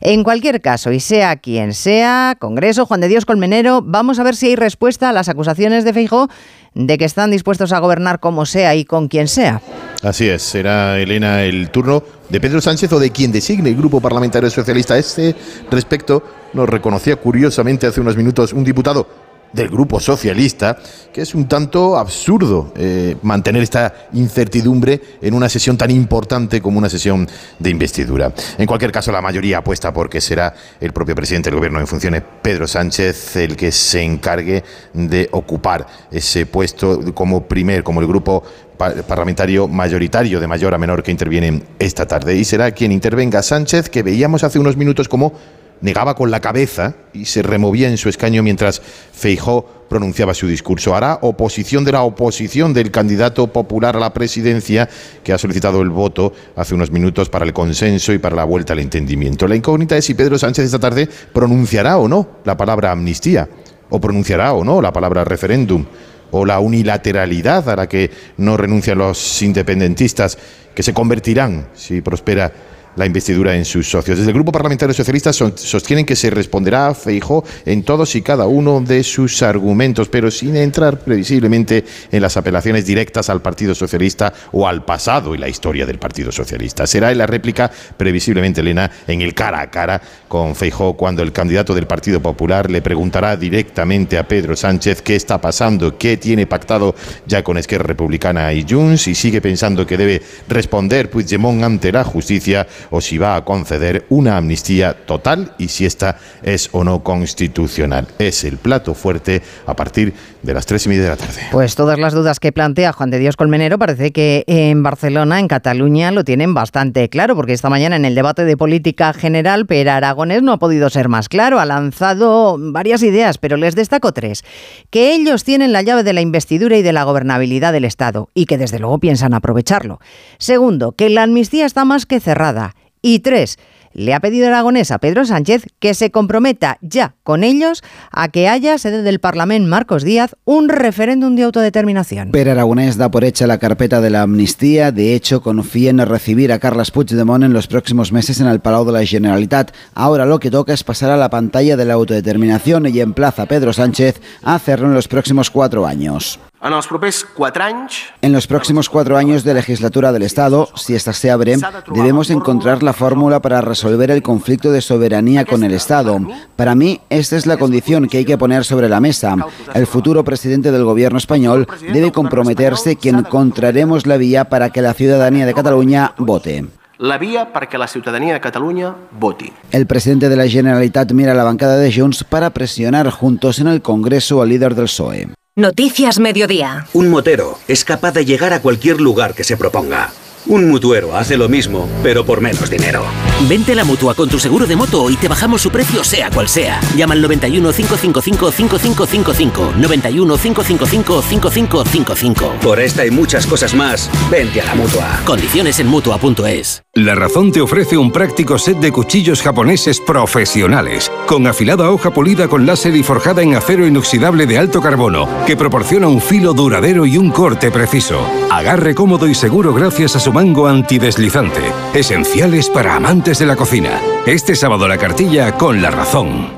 En 0.02 0.24
cualquier 0.24 0.62
caso, 0.62 0.92
y 0.92 1.00
sea 1.00 1.38
quien 1.38 1.74
sea, 1.74 2.36
Congreso, 2.40 2.86
Juan 2.86 3.02
de 3.02 3.08
Dios 3.08 3.25
Colmenero, 3.25 3.82
vamos 3.82 4.20
a 4.20 4.24
ver 4.24 4.36
si 4.36 4.48
hay 4.48 4.56
respuesta 4.56 5.10
a 5.10 5.14
las 5.14 5.30
acusaciones 5.30 5.84
de 5.84 5.94
Feijó 5.94 6.30
de 6.75 6.98
que 6.98 7.05
están 7.05 7.32
dispuestos 7.32 7.72
a 7.72 7.79
gobernar 7.79 8.20
como 8.20 8.46
sea 8.46 8.75
y 8.75 8.86
con 8.86 9.08
quien 9.08 9.27
sea. 9.27 9.62
Así 10.03 10.29
es, 10.29 10.44
será 10.44 11.00
Elena 11.00 11.41
el 11.44 11.72
turno 11.72 12.03
de 12.29 12.39
Pedro 12.39 12.62
Sánchez 12.62 12.91
o 12.94 13.00
de 13.00 13.10
quien 13.10 13.32
designe 13.32 13.70
el 13.70 13.75
Grupo 13.75 14.01
Parlamentario 14.01 14.50
Socialista. 14.50 14.98
Este 14.98 15.36
respecto 15.72 16.22
nos 16.53 16.70
reconocía 16.70 17.15
curiosamente 17.15 17.88
hace 17.88 18.01
unos 18.01 18.15
minutos 18.15 18.53
un 18.53 18.63
diputado 18.63 19.25
del 19.56 19.70
Grupo 19.70 20.00
Socialista, 20.00 20.78
que 21.14 21.22
es 21.22 21.34
un 21.34 21.48
tanto 21.48 21.98
absurdo 21.98 22.74
eh, 22.76 23.16
mantener 23.22 23.64
esta 23.64 24.08
incertidumbre 24.14 25.02
en 25.22 25.34
una 25.34 25.48
sesión 25.48 25.78
tan 25.78 25.90
importante 25.90 26.62
como 26.62 26.78
una 26.78 26.90
sesión 26.90 27.28
de 27.58 27.70
investidura. 27.70 28.34
En 28.58 28.68
cualquier 28.68 28.92
caso, 28.92 29.12
la 29.12 29.22
mayoría 29.22 29.60
apuesta 29.60 29.94
porque 29.94 30.20
será 30.20 30.54
el 30.82 30.92
propio 30.92 31.16
presidente 31.16 31.50
del 31.50 31.58
Gobierno 31.58 31.80
en 31.80 31.88
funciones, 31.88 32.22
Pedro 32.42 32.68
Sánchez, 32.68 33.38
el 33.38 33.56
que 33.56 33.72
se 33.72 34.04
encargue 34.04 34.64
de 34.94 35.30
ocupar 35.32 35.88
ese 36.12 36.46
puesto 36.46 37.14
como 37.14 37.48
primer, 37.48 37.84
como 37.84 38.02
el 38.02 38.08
grupo 38.08 38.44
parlamentario 38.76 39.70
mayoritario 39.70 40.42
de 40.42 40.48
mayor 40.48 40.74
a 40.74 40.78
menor 40.78 41.02
que 41.02 41.12
interviene 41.12 41.64
esta 41.80 42.06
tarde. 42.06 42.36
Y 42.36 42.44
será 42.44 42.72
quien 42.72 42.92
intervenga 42.92 43.42
Sánchez, 43.42 43.90
que 43.90 44.04
veíamos 44.04 44.44
hace 44.44 44.60
unos 44.60 44.76
minutos 44.76 45.08
como 45.08 45.34
negaba 45.82 46.15
con 46.15 46.32
la 46.32 46.39
cabeza 46.39 46.96
y 47.13 47.25
se 47.25 47.41
removía 47.41 47.89
en 47.89 47.98
su 47.98 48.10
escaño 48.10 48.44
mientras 48.44 48.82
Feijó 49.13 49.86
pronunciaba 49.89 50.34
su 50.34 50.48
discurso. 50.48 50.96
Hará 50.96 51.20
oposición 51.22 51.86
de 51.86 51.91
la 51.91 52.01
oposición 52.01 52.74
del 52.74 52.91
candidato 52.91 53.48
popular 53.48 53.96
a 53.96 54.00
la 54.00 54.13
presidencia 54.13 54.89
que 55.24 55.34
ha 55.34 55.38
solicitado 55.38 55.82
el 55.82 55.89
voto 55.89 56.34
hace 56.55 56.74
unos 56.74 56.91
minutos 56.91 57.29
para 57.29 57.46
el 57.46 57.53
consenso 57.53 58.13
y 58.13 58.17
para 58.17 58.36
la 58.36 58.44
vuelta 58.44 58.74
al 58.74 58.79
entendimiento. 58.79 59.48
La 59.48 59.55
incógnita 59.55 59.98
es 59.98 60.05
si 60.05 60.13
Pedro 60.13 60.38
Sánchez 60.38 60.65
esta 60.65 60.79
tarde 60.79 61.08
pronunciará 61.34 61.98
o 61.98 62.08
no 62.08 62.27
la 62.44 62.58
palabra 62.58 62.91
amnistía, 62.91 63.48
o 63.89 64.01
pronunciará 64.01 64.53
o 64.53 64.63
no 64.63 64.82
la 64.82 64.91
palabra 64.91 65.24
referéndum, 65.24 65.86
o 66.32 66.46
la 66.46 66.60
unilateralidad 66.60 67.70
a 67.70 67.75
la 67.75 67.88
que 67.88 68.10
no 68.38 68.58
renuncian 68.58 68.98
los 68.98 69.41
independentistas, 69.41 70.38
que 70.74 70.84
se 70.84 70.94
convertirán, 70.94 71.67
si 71.74 72.01
prospera 72.01 72.51
la 72.96 73.06
investidura 73.06 73.56
en 73.56 73.66
sus 73.66 73.90
socios. 73.90 74.18
Desde 74.18 74.32
el 74.32 74.36
Grupo 74.36 74.52
Parlamentario 74.52 74.94
Socialista 74.94 75.34
sostienen 75.34 76.06
que 76.06 76.16
se 76.16 76.30
responderá 76.30 76.88
a 76.88 76.96
Feijó 76.96 77.44
en 77.66 77.84
todos 77.84 78.16
y 78.16 78.22
cada 78.22 78.48
uno 78.48 78.82
de 78.82 79.04
sus 79.04 79.42
argumentos, 79.42 80.10
pero 80.10 80.32
sin 80.32 80.56
entrar 80.56 81.00
previsiblemente 81.00 81.86
en 82.12 82.22
las 82.22 82.38
apelaciones 82.38 82.86
directas 82.86 83.30
al 83.30 83.42
Partido 83.42 83.75
Socialista 83.75 84.34
o 84.52 84.68
al 84.68 84.86
pasado 84.86 85.36
y 85.36 85.38
la 85.38 85.50
historia 85.50 85.86
del 85.86 86.00
Partido 86.00 86.32
Socialista. 86.32 86.88
Será 86.88 87.12
en 87.12 87.18
la 87.18 87.28
réplica, 87.28 87.72
previsiblemente, 87.98 88.62
Elena, 88.62 88.90
en 89.08 89.22
el 89.22 89.34
cara 89.34 89.62
a 89.62 89.70
cara 89.70 90.02
con 90.28 90.56
Feijó 90.56 90.94
cuando 90.94 91.22
el 91.22 91.32
candidato 91.32 91.74
del 91.74 91.88
Partido 91.88 92.22
Popular 92.22 92.70
le 92.70 92.82
preguntará 92.82 93.36
directamente 93.36 94.18
a 94.18 94.28
Pedro 94.28 94.56
Sánchez 94.56 95.02
qué 95.02 95.16
está 95.16 95.40
pasando, 95.40 95.98
qué 95.98 96.18
tiene 96.18 96.48
pactado 96.48 96.96
ya 97.25 97.44
con 97.44 97.58
Esquerra 97.58 97.86
Republicana 97.86 98.54
y 98.54 98.66
Junts 98.68 99.08
y 99.08 99.16
sigue 99.16 99.42
pensando 99.42 99.86
que 99.86 99.98
debe 99.98 100.22
responder 100.48 101.10
Puigdemont 101.10 101.64
ante 101.64 101.92
la 101.92 102.04
justicia 102.04 102.68
o 102.89 103.01
si 103.01 103.18
va 103.18 103.36
a 103.36 103.46
conceder 103.46 104.06
una 104.10 104.38
amnistía 104.38 104.94
total 105.06 105.54
y 105.58 105.68
si 105.68 105.86
esta 105.86 106.18
es 106.44 106.70
o 106.72 106.84
no 106.84 107.04
constitucional. 107.04 108.08
Es 108.20 108.44
el 108.44 108.58
plato 108.58 108.94
fuerte 108.94 109.42
a 109.65 109.75
partir 109.75 110.13
de 110.42 110.54
las 110.54 110.65
tres 110.65 110.86
y 110.86 110.89
media 110.89 111.04
de 111.04 111.10
la 111.10 111.18
tarde. 111.18 111.42
Pues 111.51 111.75
todas 111.75 111.98
las 111.98 112.13
dudas 112.13 112.39
que 112.39 112.51
plantea 112.51 112.94
Juan 112.94 113.10
de 113.10 113.20
Dios 113.20 113.36
Colmenero 113.36 113.80
parece 113.80 114.12
que 114.12 114.44
en 114.48 114.84
Barcelona, 114.84 115.39
en 115.39 115.48
Cataluña, 115.48 116.12
lo 116.12 116.24
tienen 116.24 116.54
bastante 116.54 117.10
claro, 117.10 117.36
porque 117.36 117.54
esta 117.54 117.70
mañana 117.70 117.96
en 117.96 118.06
el 118.06 118.15
debate 118.15 118.46
de 118.46 118.56
política 118.56 119.13
general, 119.13 119.65
Per 119.65 119.89
Aragonés 119.89 120.44
no 120.44 120.54
ha 120.54 120.60
podido 120.60 120.89
ser 120.89 121.10
más 121.10 121.30
claro. 121.30 121.60
Ha 121.60 121.65
lanzado 121.65 122.58
varias 122.60 123.01
ideas, 123.04 123.38
pero 123.38 123.58
les 123.58 123.75
destaco 123.75 124.12
tres. 124.12 124.44
Que 124.89 125.15
ellos 125.15 125.44
tienen 125.44 125.74
la 125.74 125.82
llave 125.82 126.04
de 126.04 126.13
la 126.13 126.22
investidura 126.22 126.77
y 126.77 126.84
de 126.84 126.94
la 126.94 127.04
gobernabilidad 127.04 127.74
del 127.74 127.86
Estado 127.86 128.30
y 128.34 128.46
que 128.46 128.58
desde 128.58 128.80
luego 128.80 129.00
piensan 129.00 129.34
aprovecharlo. 129.34 130.00
Segundo, 130.38 130.91
que 130.91 131.10
la 131.10 131.24
amnistía 131.24 131.65
está 131.65 131.86
más 131.86 132.06
que 132.06 132.19
cerrada 132.19 132.75
y 133.06 133.20
tres, 133.20 133.60
le 133.94 134.15
ha 134.15 134.20
pedido 134.20 134.48
Aragonés 134.48 134.89
a 134.89 134.98
Pedro 134.98 135.26
Sánchez 135.26 135.68
que 135.78 135.94
se 135.94 136.10
comprometa 136.10 136.80
ya 136.82 137.13
con 137.22 137.44
ellos 137.44 137.84
a 138.12 138.30
que 138.30 138.50
haya 138.50 138.80
sede 138.80 139.04
del 139.04 139.20
Parlamento 139.20 139.70
Marcos 139.70 140.04
Díaz 140.04 140.36
un 140.44 140.70
referéndum 140.70 141.36
de 141.36 141.44
autodeterminación. 141.44 142.32
Pero 142.32 142.52
Aragonés 142.52 142.98
da 142.98 143.12
por 143.12 143.24
hecha 143.24 143.46
la 143.46 143.60
carpeta 143.60 144.02
de 144.02 144.10
la 144.10 144.24
amnistía. 144.24 144.91
De 144.91 145.13
hecho, 145.13 145.44
confía 145.44 145.91
en 145.91 146.00
recibir 146.00 146.52
a 146.52 146.58
Carles 146.58 146.89
Puigdemont 146.89 147.44
en 147.44 147.54
los 147.54 147.68
próximos 147.68 148.12
meses 148.12 148.41
en 148.41 148.48
el 148.48 148.60
Palau 148.60 148.86
de 148.86 148.94
la 148.94 149.06
Generalitat. 149.06 149.72
Ahora 149.94 150.26
lo 150.26 150.39
que 150.39 150.50
toca 150.50 150.74
es 150.74 150.84
pasar 150.84 151.12
a 151.12 151.18
la 151.18 151.30
pantalla 151.30 151.78
de 151.78 151.86
la 151.86 151.94
autodeterminación 151.94 152.88
y 152.88 153.00
emplaza 153.02 153.44
a 153.44 153.46
Pedro 153.46 153.72
Sánchez 153.72 154.20
a 154.41 154.56
hacerlo 154.56 154.88
en 154.88 154.96
los 154.96 155.08
próximos 155.08 155.52
cuatro 155.52 155.86
años. 155.86 156.39
En 156.62 158.32
los 158.32 158.48
próximos 158.48 158.89
cuatro 158.89 159.18
años 159.18 159.44
de 159.44 159.54
legislatura 159.54 160.12
del 160.12 160.24
Estado, 160.24 160.68
si 160.76 160.96
éstas 160.96 161.18
se 161.18 161.30
abren, 161.30 161.62
debemos 161.94 162.30
encontrar 162.30 162.82
la 162.82 162.94
fórmula 162.94 163.39
para 163.39 163.62
resolver 163.62 164.10
el 164.10 164.24
conflicto 164.24 164.72
de 164.72 164.82
soberanía 164.82 165.46
con 165.46 165.63
el 165.63 165.74
Estado. 165.74 166.18
Para 166.56 166.74
mí, 166.74 167.02
esta 167.10 167.36
es 167.36 167.46
la 167.46 167.58
condición 167.58 168.08
que 168.08 168.18
hay 168.18 168.26
que 168.26 168.38
poner 168.38 168.65
sobre 168.65 168.89
la 168.89 169.00
mesa. 169.00 169.36
El 169.74 169.86
futuro 169.86 170.24
presidente 170.24 170.72
del 170.72 170.86
gobierno 170.86 171.20
español 171.20 171.68
debe 171.94 172.12
comprometerse 172.12 172.96
que 172.96 173.10
encontraremos 173.10 174.08
la 174.08 174.18
vía 174.18 174.46
para 174.46 174.72
que 174.72 174.82
la 174.82 174.94
ciudadanía 174.94 175.46
de 175.46 175.54
Cataluña 175.54 176.13
vote 176.18 176.65
la 176.98 177.18
vía 177.18 177.52
para 177.52 177.68
que 177.68 177.78
la 177.78 177.88
ciudadanía 177.88 178.34
de 178.34 178.39
Cataluña 178.39 178.96
vote. 179.20 179.52
El 179.72 179.86
presidente 179.86 180.30
de 180.30 180.38
la 180.38 180.48
Generalitat 180.48 181.12
mira 181.12 181.34
a 181.34 181.36
la 181.36 181.44
bancada 181.44 181.76
de 181.76 181.94
Junts 181.94 182.24
para 182.24 182.52
presionar 182.52 183.10
juntos 183.10 183.60
en 183.60 183.68
el 183.68 183.82
Congreso 183.82 184.41
al 184.41 184.48
líder 184.48 184.76
del 184.76 184.86
PSOE. 184.86 185.28
Noticias 185.58 186.20
Mediodía. 186.20 186.86
Un 186.91 187.10
motero 187.10 187.58
es 187.70 187.86
capaz 187.86 188.12
de 188.12 188.26
llegar 188.26 188.52
a 188.52 188.62
cualquier 188.62 189.00
lugar 189.00 189.34
que 189.34 189.46
se 189.46 189.56
proponga. 189.56 190.12
Un 190.47 190.69
mutuero 190.69 191.15
hace 191.15 191.38
lo 191.38 191.49
mismo, 191.49 191.89
pero 192.03 192.23
por 192.23 192.39
menos 192.39 192.69
dinero. 192.69 193.03
Vente 193.49 193.71
a 193.71 193.75
la 193.75 193.84
mutua 193.84 194.13
con 194.13 194.29
tu 194.29 194.38
seguro 194.38 194.67
de 194.67 194.75
moto 194.75 195.10
y 195.10 195.15
te 195.15 195.27
bajamos 195.27 195.62
su 195.63 195.71
precio, 195.71 196.03
sea 196.03 196.29
cual 196.29 196.47
sea. 196.47 196.79
Llama 196.95 197.15
al 197.15 197.21
91 197.21 197.71
555 197.71 198.51
5555. 198.51 199.73
91 199.77 200.38
555 200.38 201.21
5555. 201.21 202.53
Por 202.62 202.79
esta 202.79 203.05
y 203.05 203.12
muchas 203.12 203.47
cosas 203.47 203.73
más, 203.73 204.10
vente 204.29 204.62
a 204.62 204.65
la 204.65 204.75
mutua. 204.75 205.19
Condiciones 205.25 205.79
en 205.79 205.88
mutua.es. 205.88 206.84
La 206.93 207.15
Razón 207.15 207.51
te 207.51 207.62
ofrece 207.62 207.97
un 207.97 208.12
práctico 208.12 208.58
set 208.60 208.77
de 208.77 208.91
cuchillos 208.91 209.41
japoneses 209.41 209.99
profesionales, 209.99 211.12
con 211.25 211.47
afilada 211.47 211.89
hoja 211.89 212.13
pulida 212.13 212.47
con 212.47 212.65
láser 212.65 212.95
y 212.95 213.03
forjada 213.03 213.41
en 213.41 213.55
acero 213.55 213.86
inoxidable 213.88 214.45
de 214.45 214.60
alto 214.60 214.79
carbono, 214.79 215.27
que 215.45 215.58
proporciona 215.58 216.08
un 216.08 216.21
filo 216.21 216.53
duradero 216.53 217.05
y 217.05 217.17
un 217.17 217.31
corte 217.31 217.71
preciso. 217.71 218.19
Agarre 218.51 218.95
cómodo 218.95 219.27
y 219.27 219.36
seguro 219.36 219.73
gracias 219.73 220.15
a 220.15 220.19
su 220.19 220.31
mango 220.36 220.67
antideslizante, 220.67 221.62
esenciales 221.93 222.67
para 222.69 222.98
amantes 222.98 223.39
de 223.39 223.45
la 223.45 223.56
cocina. 223.56 224.02
Este 224.26 224.54
sábado 224.54 224.86
la 224.86 224.98
cartilla 224.98 225.54
con 225.54 225.82
la 225.82 225.91
razón. 225.91 226.50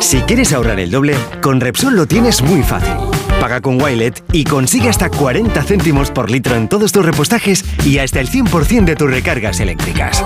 Si 0.00 0.22
quieres 0.22 0.52
ahorrar 0.52 0.80
el 0.80 0.90
doble, 0.90 1.14
con 1.40 1.60
Repsol 1.60 1.94
lo 1.94 2.06
tienes 2.06 2.42
muy 2.42 2.64
fácil. 2.64 2.94
Paga 3.40 3.60
con 3.60 3.80
Wilet 3.80 4.24
y 4.32 4.42
consigue 4.42 4.88
hasta 4.88 5.08
40 5.08 5.62
céntimos 5.62 6.10
por 6.10 6.32
litro 6.32 6.56
en 6.56 6.68
todos 6.68 6.90
tus 6.90 7.06
repostajes 7.06 7.64
y 7.86 7.98
hasta 7.98 8.18
el 8.18 8.28
100% 8.28 8.86
de 8.86 8.96
tus 8.96 9.08
recargas 9.08 9.60
eléctricas. 9.60 10.24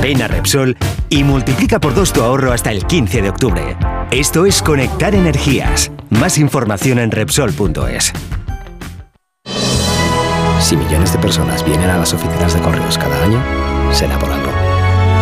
Ven 0.00 0.22
a 0.22 0.28
Repsol 0.28 0.78
y 1.10 1.24
multiplica 1.24 1.78
por 1.78 1.94
dos 1.94 2.14
tu 2.14 2.22
ahorro 2.22 2.54
hasta 2.54 2.72
el 2.72 2.86
15 2.86 3.20
de 3.20 3.28
octubre. 3.28 3.76
Esto 4.10 4.46
es 4.46 4.62
Conectar 4.62 5.14
Energías. 5.14 5.92
Más 6.08 6.38
información 6.38 6.98
en 6.98 7.10
Repsol.es. 7.10 8.14
Si 10.70 10.76
millones 10.76 11.12
de 11.12 11.18
personas 11.18 11.64
vienen 11.64 11.90
a 11.90 11.98
las 11.98 12.12
oficinas 12.12 12.54
de 12.54 12.60
correos 12.60 12.96
cada 12.96 13.24
año, 13.24 13.42
será 13.92 14.16
por 14.20 14.30
algo. 14.30 14.52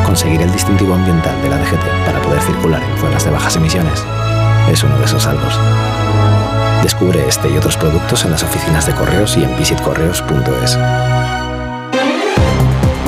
Conseguir 0.04 0.42
el 0.42 0.52
distintivo 0.52 0.92
ambiental 0.92 1.40
de 1.40 1.48
la 1.48 1.56
DGT 1.56 2.04
para 2.04 2.20
poder 2.20 2.42
circular 2.42 2.82
en 2.82 2.98
zonas 2.98 3.24
de 3.24 3.30
bajas 3.30 3.56
emisiones 3.56 4.04
es 4.70 4.82
uno 4.82 4.98
de 4.98 5.06
esos 5.06 5.26
algo. 5.26 5.48
20 5.48 6.82
Descubre 6.82 7.26
este 7.26 7.48
y 7.48 7.56
otros 7.56 7.78
productos 7.78 8.26
en 8.26 8.32
las 8.32 8.42
oficinas 8.42 8.84
de 8.84 8.92
correos 8.92 9.38
y 9.38 9.44
en 9.44 9.56
visitcorreos.es. 9.56 10.78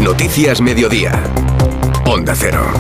Noticias 0.01 0.63
Mediodía. 0.63 1.23
Onda 2.07 2.35
Cero. 2.35 2.73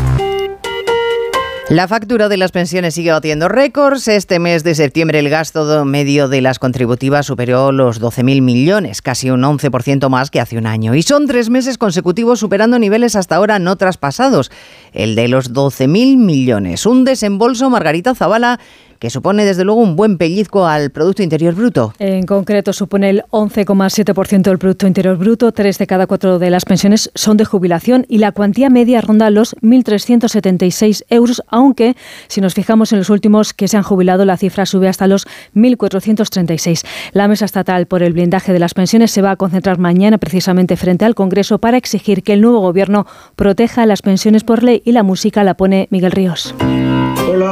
La 1.71 1.87
factura 1.87 2.29
de 2.29 2.37
las 2.37 2.51
pensiones 2.51 2.95
sigue 2.95 3.13
batiendo 3.13 3.49
récords. 3.49 4.09
Este 4.09 4.41
mes 4.41 4.65
de 4.65 4.75
septiembre 4.75 5.21
el 5.21 5.31
gasto 5.31 5.85
medio 5.85 6.27
de 6.27 6.41
las 6.41 6.59
contributivas 6.59 7.27
superó 7.27 7.71
los 7.71 8.01
12.000 8.01 8.43
millones, 8.43 9.01
casi 9.03 9.31
un 9.31 9.43
11% 9.43 10.09
más 10.09 10.33
que 10.33 10.41
hace 10.41 10.59
un 10.59 10.67
año. 10.67 10.97
Y 10.97 11.03
son 11.05 11.29
tres 11.29 11.49
meses 11.49 11.79
consecutivos 11.79 12.41
superando 12.41 12.81
niveles 12.81 13.15
hasta 13.15 13.37
ahora 13.37 13.61
no 13.61 13.77
traspasados, 13.77 14.51
el 14.93 15.15
de 15.15 15.29
los 15.29 15.53
12.000 15.53 16.17
millones. 16.17 16.87
Un 16.87 17.05
desembolso, 17.05 17.71
Margarita 17.71 18.17
Zavala, 18.17 18.59
que 19.01 19.09
supone 19.09 19.47
desde 19.47 19.65
luego 19.65 19.81
un 19.81 19.97
buen 19.97 20.19
pellizco 20.19 20.67
al 20.67 20.91
Producto 20.91 21.23
Interior 21.23 21.55
Bruto. 21.55 21.95
En 21.99 22.27
concreto 22.27 22.75
supone 22.75 23.09
el 23.09 23.23
11,7% 23.31 24.43
del 24.43 24.59
Producto 24.59 24.87
Interior 24.87 25.17
Bruto, 25.17 25.51
tres 25.53 25.79
de 25.79 25.87
cada 25.87 26.07
cuatro 26.07 26.39
de 26.39 26.51
las 26.51 26.67
pensiones 26.67 27.11
son 27.15 27.39
de 27.39 27.47
jubilación 27.47 28.05
y 28.09 28.19
la 28.19 28.33
cuantía 28.33 28.69
media 28.69 29.01
ronda 29.01 29.31
los 29.31 29.57
1.376 29.57 31.05
euros, 31.09 31.43
aunque 31.49 31.97
si 32.29 32.43
nos 32.43 32.53
fijamos 32.53 32.93
en 32.93 32.99
los 32.99 33.09
últimos 33.09 33.55
que 33.55 33.69
se 33.69 33.79
han 33.79 33.83
jubilado 33.83 34.27
la 34.27 34.37
cifra 34.37 34.67
sube 34.67 34.87
hasta 34.87 35.07
los 35.07 35.27
1.436. 35.55 36.85
La 37.13 37.27
Mesa 37.27 37.47
Estatal 37.47 37.87
por 37.87 38.03
el 38.03 38.13
blindaje 38.13 38.53
de 38.53 38.59
las 38.59 38.75
pensiones 38.75 39.11
se 39.11 39.23
va 39.23 39.31
a 39.31 39.37
concentrar 39.37 39.79
mañana 39.79 40.19
precisamente 40.19 40.77
frente 40.77 41.07
al 41.07 41.15
Congreso 41.15 41.59
para 41.59 41.79
exigir 41.79 42.23
que 42.23 42.35
el 42.35 42.43
nuevo 42.43 42.61
Gobierno 42.61 43.07
proteja 43.35 43.87
las 43.87 44.03
pensiones 44.03 44.45
por 44.45 44.63
ley 44.63 44.83
y 44.85 44.93
la 44.93 45.03
música 45.03 45.43
la 45.43 45.55
pone 45.55 45.89
Miguel 45.91 46.13
Ríos. 46.13 46.55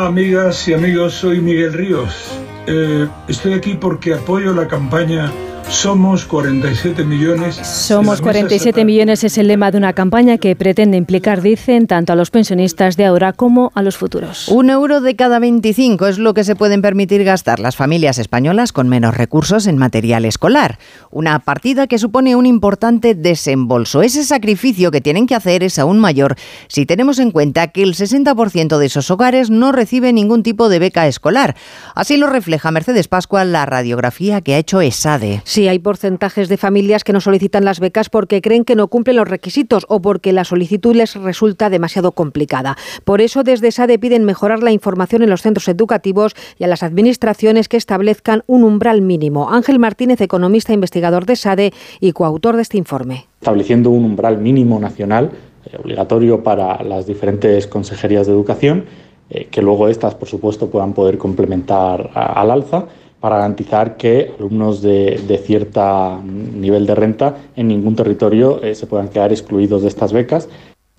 Amigas 0.09 0.67
y 0.67 0.73
amigos, 0.73 1.13
soy 1.13 1.43
Miguel 1.43 1.75
Ríos. 1.75 2.41
Eh, 2.67 3.07
estoy 3.29 3.53
aquí 3.53 3.75
porque 3.75 4.15
apoyo 4.15 4.55
la 4.55 4.67
campaña 4.67 5.31
somos 5.71 6.25
47 6.25 7.05
millones. 7.05 7.57
Somos 7.57 8.21
47 8.21 8.85
millones 8.85 9.23
es 9.23 9.39
el 9.39 9.49
lema 9.49 9.71
de 9.71 9.79
una 9.79 9.93
campaña 9.93 10.39
que 10.39 10.57
pretende 10.57 10.97
implicar, 10.97 11.43
dicen, 11.43 11.87
tanto 11.87 12.13
a 12.13 12.17
los 12.17 12.31
pensionistas 12.31 12.97
de 12.97 13.05
ahora 13.05 13.33
como 13.33 13.71
a 13.75 13.83
los 13.83 13.97
futuros. 13.97 14.49
Un 14.49 14.71
euro 14.71 15.01
de 15.01 15.15
cada 15.15 15.39
25 15.39 16.07
es 16.07 16.19
lo 16.19 16.35
que 16.35 16.45
se 16.45 16.57
pueden 16.57 16.83
permitir 16.83 17.23
gastar 17.23 17.61
las 17.61 17.77
familias 17.77 18.19
españolas 18.19 18.73
con 18.73 18.89
menos 18.89 19.17
recursos 19.17 19.67
en 19.67 19.79
material 19.79 20.25
escolar. 20.25 20.79
Una 21.11 21.39
partida 21.41 21.87
que 21.87 21.99
supone 21.99 22.35
un 22.35 22.47
importante 22.47 23.15
desembolso. 23.15 24.03
Ese 24.03 24.25
sacrificio 24.25 24.91
que 24.91 25.01
tienen 25.01 25.27
que 25.27 25.35
hacer 25.35 25.63
es 25.63 25.79
aún 25.79 25.99
mayor 25.99 26.37
si 26.69 26.87
tenemos 26.87 27.19
en 27.19 27.31
cuenta 27.31 27.69
que 27.69 27.83
el 27.83 27.95
60% 27.95 28.79
de 28.79 28.87
esos 28.87 29.11
hogares 29.11 29.51
no 29.51 29.73
recibe 29.73 30.13
ningún 30.13 30.43
tipo 30.43 30.69
de 30.69 30.79
beca 30.79 31.07
escolar. 31.07 31.57
Así 31.95 32.17
lo 32.17 32.27
refleja 32.27 32.71
Mercedes 32.71 33.09
Pascual 33.09 33.53
la 33.53 33.67
radiografía 33.67 34.41
que 34.41 34.55
ha 34.55 34.59
hecho 34.59 34.81
ESADE. 34.81 35.43
Sí, 35.59 35.67
hay 35.67 35.81
porcentajes 35.81 36.49
de 36.49 36.57
familias 36.57 37.03
que 37.03 37.13
no 37.13 37.21
solicitan 37.21 37.65
las 37.65 37.81
becas 37.81 38.11
porque 38.11 38.41
creen 38.41 38.65
que 38.65 38.77
no 38.77 38.87
cumplen 38.87 39.17
los 39.17 39.27
requisitos 39.27 39.87
o 39.89 40.01
porque 40.01 40.33
la 40.33 40.45
solicitud 40.45 40.95
les 40.95 41.17
resulta 41.17 41.69
demasiado 41.69 42.13
complicada. 42.13 42.77
Por 43.03 43.21
eso, 43.21 43.43
desde 43.43 43.73
SADE 43.73 43.99
piden 43.99 44.23
mejorar 44.23 44.63
la 44.63 44.71
información 44.71 45.25
en 45.25 45.31
los 45.31 45.43
centros 45.43 45.67
educativos 45.67 46.37
y 46.61 46.63
a 46.63 46.69
las 46.69 46.85
administraciones 46.85 47.69
que 47.69 47.77
establezcan 47.77 48.45
un 48.47 48.63
umbral 48.63 49.03
mínimo. 49.03 49.51
Ángel 49.51 49.81
Martínez, 49.81 50.21
economista 50.21 50.73
e 50.73 50.75
investigador 50.75 51.27
de 51.27 51.35
SADE 51.35 51.73
y 51.99 52.13
coautor 52.13 52.55
de 52.55 52.63
este 52.63 52.79
informe. 52.79 53.27
Estableciendo 53.41 53.91
un 53.91 54.05
umbral 54.05 54.39
mínimo 54.39 54.79
nacional 54.79 55.33
eh, 55.67 55.77
obligatorio 55.83 56.41
para 56.45 56.85
las 56.85 57.05
diferentes 57.05 57.67
consejerías 57.67 58.29
de 58.29 58.33
educación, 58.33 58.85
eh, 59.29 59.49
que 59.51 59.61
luego 59.61 59.89
estas, 59.89 60.15
por 60.15 60.29
supuesto, 60.29 60.71
puedan 60.71 60.93
poder 60.93 61.19
complementar 61.19 62.13
al 62.15 62.53
alza 62.53 62.87
para 63.21 63.37
garantizar 63.37 63.97
que 63.97 64.33
alumnos 64.39 64.81
de, 64.83 65.21
de 65.27 65.39
cierto 65.39 66.21
nivel 66.23 66.87
de 66.87 66.95
renta 66.95 67.37
en 67.57 67.69
ningún 67.69 67.97
territorio 67.97 68.63
eh, 68.63 68.75
se 68.75 68.87
puedan 68.87 69.09
quedar 69.09 69.33
excluidos 69.33 69.83
de 69.83 69.89
estas 69.89 70.13
becas. 70.13 70.49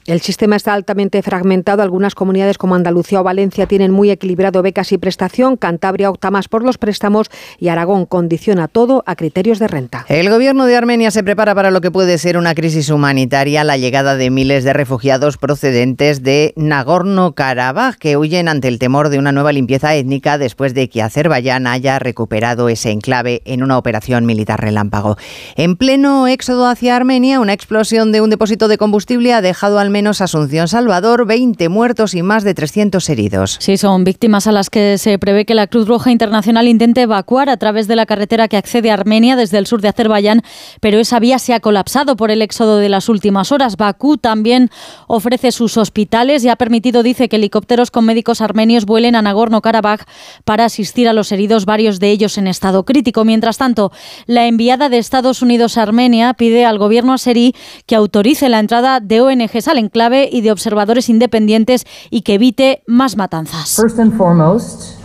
El 0.09 0.21
sistema 0.21 0.55
está 0.55 0.73
altamente 0.73 1.21
fragmentado. 1.21 1.83
Algunas 1.83 2.15
comunidades 2.15 2.57
como 2.57 2.73
Andalucía 2.73 3.21
o 3.21 3.23
Valencia 3.23 3.67
tienen 3.67 3.91
muy 3.91 4.09
equilibrado 4.09 4.63
becas 4.63 4.91
y 4.91 4.97
prestación. 4.97 5.55
Cantabria 5.55 6.09
opta 6.09 6.31
más 6.31 6.47
por 6.47 6.63
los 6.63 6.79
préstamos 6.79 7.29
y 7.59 7.67
Aragón 7.67 8.07
condiciona 8.07 8.67
todo 8.67 9.03
a 9.05 9.15
criterios 9.15 9.59
de 9.59 9.67
renta. 9.67 10.07
El 10.09 10.31
gobierno 10.31 10.65
de 10.65 10.75
Armenia 10.75 11.11
se 11.11 11.23
prepara 11.23 11.53
para 11.53 11.69
lo 11.69 11.79
que 11.79 11.91
puede 11.91 12.17
ser 12.17 12.39
una 12.39 12.55
crisis 12.55 12.89
humanitaria, 12.89 13.63
la 13.63 13.77
llegada 13.77 14.15
de 14.15 14.31
miles 14.31 14.63
de 14.63 14.73
refugiados 14.73 15.37
procedentes 15.37 16.23
de 16.23 16.55
Nagorno-Karabaj 16.55 17.97
que 17.99 18.17
huyen 18.17 18.47
ante 18.47 18.67
el 18.67 18.79
temor 18.79 19.09
de 19.09 19.19
una 19.19 19.31
nueva 19.31 19.51
limpieza 19.51 19.93
étnica 19.93 20.39
después 20.39 20.73
de 20.73 20.89
que 20.89 21.03
Azerbaiyán 21.03 21.67
haya 21.67 21.99
recuperado 21.99 22.67
ese 22.69 22.89
enclave 22.89 23.43
en 23.45 23.61
una 23.61 23.77
operación 23.77 24.25
militar 24.25 24.59
relámpago. 24.59 25.17
En 25.55 25.75
pleno 25.75 26.25
éxodo 26.25 26.65
hacia 26.65 26.95
Armenia, 26.95 27.39
una 27.39 27.53
explosión 27.53 28.11
de 28.11 28.21
un 28.21 28.31
depósito 28.31 28.67
de 28.67 28.79
combustible 28.79 29.33
ha 29.33 29.41
dejado 29.43 29.77
al 29.77 29.91
menos 29.91 29.98
menos 29.99 30.21
Asunción 30.21 30.69
Salvador, 30.69 31.27
20 31.27 31.67
muertos 31.67 32.13
y 32.13 32.21
más 32.21 32.45
de 32.45 32.53
300 32.53 33.09
heridos. 33.09 33.57
Sí, 33.59 33.75
son 33.75 34.05
víctimas 34.05 34.47
a 34.47 34.53
las 34.53 34.69
que 34.69 34.97
se 34.97 35.19
prevé 35.19 35.43
que 35.43 35.53
la 35.53 35.67
Cruz 35.67 35.89
Roja 35.89 36.09
Internacional 36.09 36.69
intente 36.69 37.01
evacuar 37.01 37.49
a 37.49 37.57
través 37.57 37.89
de 37.89 37.97
la 37.97 38.05
carretera 38.05 38.47
que 38.47 38.55
accede 38.55 38.91
a 38.91 38.93
Armenia 38.93 39.35
desde 39.35 39.57
el 39.57 39.67
sur 39.67 39.81
de 39.81 39.89
Azerbaiyán, 39.89 40.41
pero 40.79 40.99
esa 40.99 41.19
vía 41.19 41.37
se 41.37 41.53
ha 41.53 41.59
colapsado 41.59 42.15
por 42.15 42.31
el 42.31 42.41
éxodo 42.41 42.77
de 42.77 42.87
las 42.87 43.09
últimas 43.09 43.51
horas. 43.51 43.75
Bakú 43.75 44.15
también 44.15 44.69
ofrece 45.07 45.51
sus 45.51 45.75
hospitales 45.75 46.45
y 46.45 46.49
ha 46.49 46.55
permitido, 46.55 47.03
dice, 47.03 47.27
que 47.27 47.35
helicópteros 47.35 47.91
con 47.91 48.05
médicos 48.05 48.39
armenios 48.39 48.85
vuelen 48.85 49.17
a 49.17 49.21
Nagorno-Karabaj 49.21 50.05
para 50.45 50.63
asistir 50.63 51.09
a 51.09 51.13
los 51.13 51.33
heridos, 51.33 51.65
varios 51.65 51.99
de 51.99 52.11
ellos 52.11 52.37
en 52.37 52.47
estado 52.47 52.85
crítico. 52.85 53.25
Mientras 53.25 53.57
tanto, 53.57 53.91
la 54.27 54.47
enviada 54.47 54.87
de 54.87 54.97
Estados 54.97 55.41
Unidos 55.41 55.77
a 55.77 55.81
Armenia 55.81 56.35
pide 56.35 56.63
al 56.63 56.77
gobierno 56.77 57.11
aserí 57.11 57.53
que 57.85 57.97
autorice 57.97 58.47
la 58.47 58.59
entrada 58.59 59.01
de 59.01 59.19
ONGs 59.19 59.67
al 59.67 59.78
enclave 59.79 60.29
y 60.31 60.41
de 60.41 60.51
observadores 60.51 61.09
independientes 61.09 61.85
y 62.09 62.21
que 62.21 62.35
evite 62.35 62.83
más 62.85 63.17
matanzas. 63.17 63.75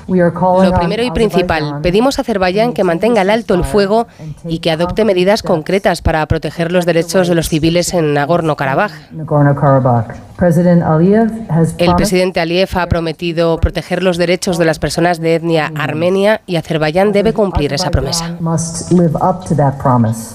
Lo 0.06 0.72
primero 0.74 1.02
y 1.02 1.10
principal, 1.10 1.80
pedimos 1.82 2.18
a 2.18 2.22
Azerbaiyán 2.22 2.72
que 2.74 2.84
mantenga 2.84 3.22
el 3.22 3.30
alto 3.30 3.54
el 3.54 3.64
fuego 3.64 4.06
y 4.46 4.58
que 4.58 4.70
adopte 4.70 5.04
medidas 5.04 5.42
concretas 5.42 6.02
para 6.02 6.26
proteger 6.26 6.72
los 6.72 6.84
derechos 6.84 7.28
de 7.28 7.34
los 7.34 7.48
civiles 7.48 7.94
en 7.94 8.14
Nagorno-Karabaj. 8.14 8.92
El 11.78 11.94
presidente 11.94 12.40
Aliyev 12.40 12.68
ha 12.74 12.86
prometido 12.88 13.56
proteger 13.58 14.02
los 14.02 14.18
derechos 14.18 14.58
de 14.58 14.64
las 14.64 14.80
personas 14.80 15.20
de 15.20 15.36
etnia 15.36 15.72
armenia 15.76 16.40
y 16.46 16.56
Azerbaiyán 16.56 17.12
debe 17.12 17.32
cumplir 17.32 17.72
esa 17.72 17.90
promesa. 17.90 18.36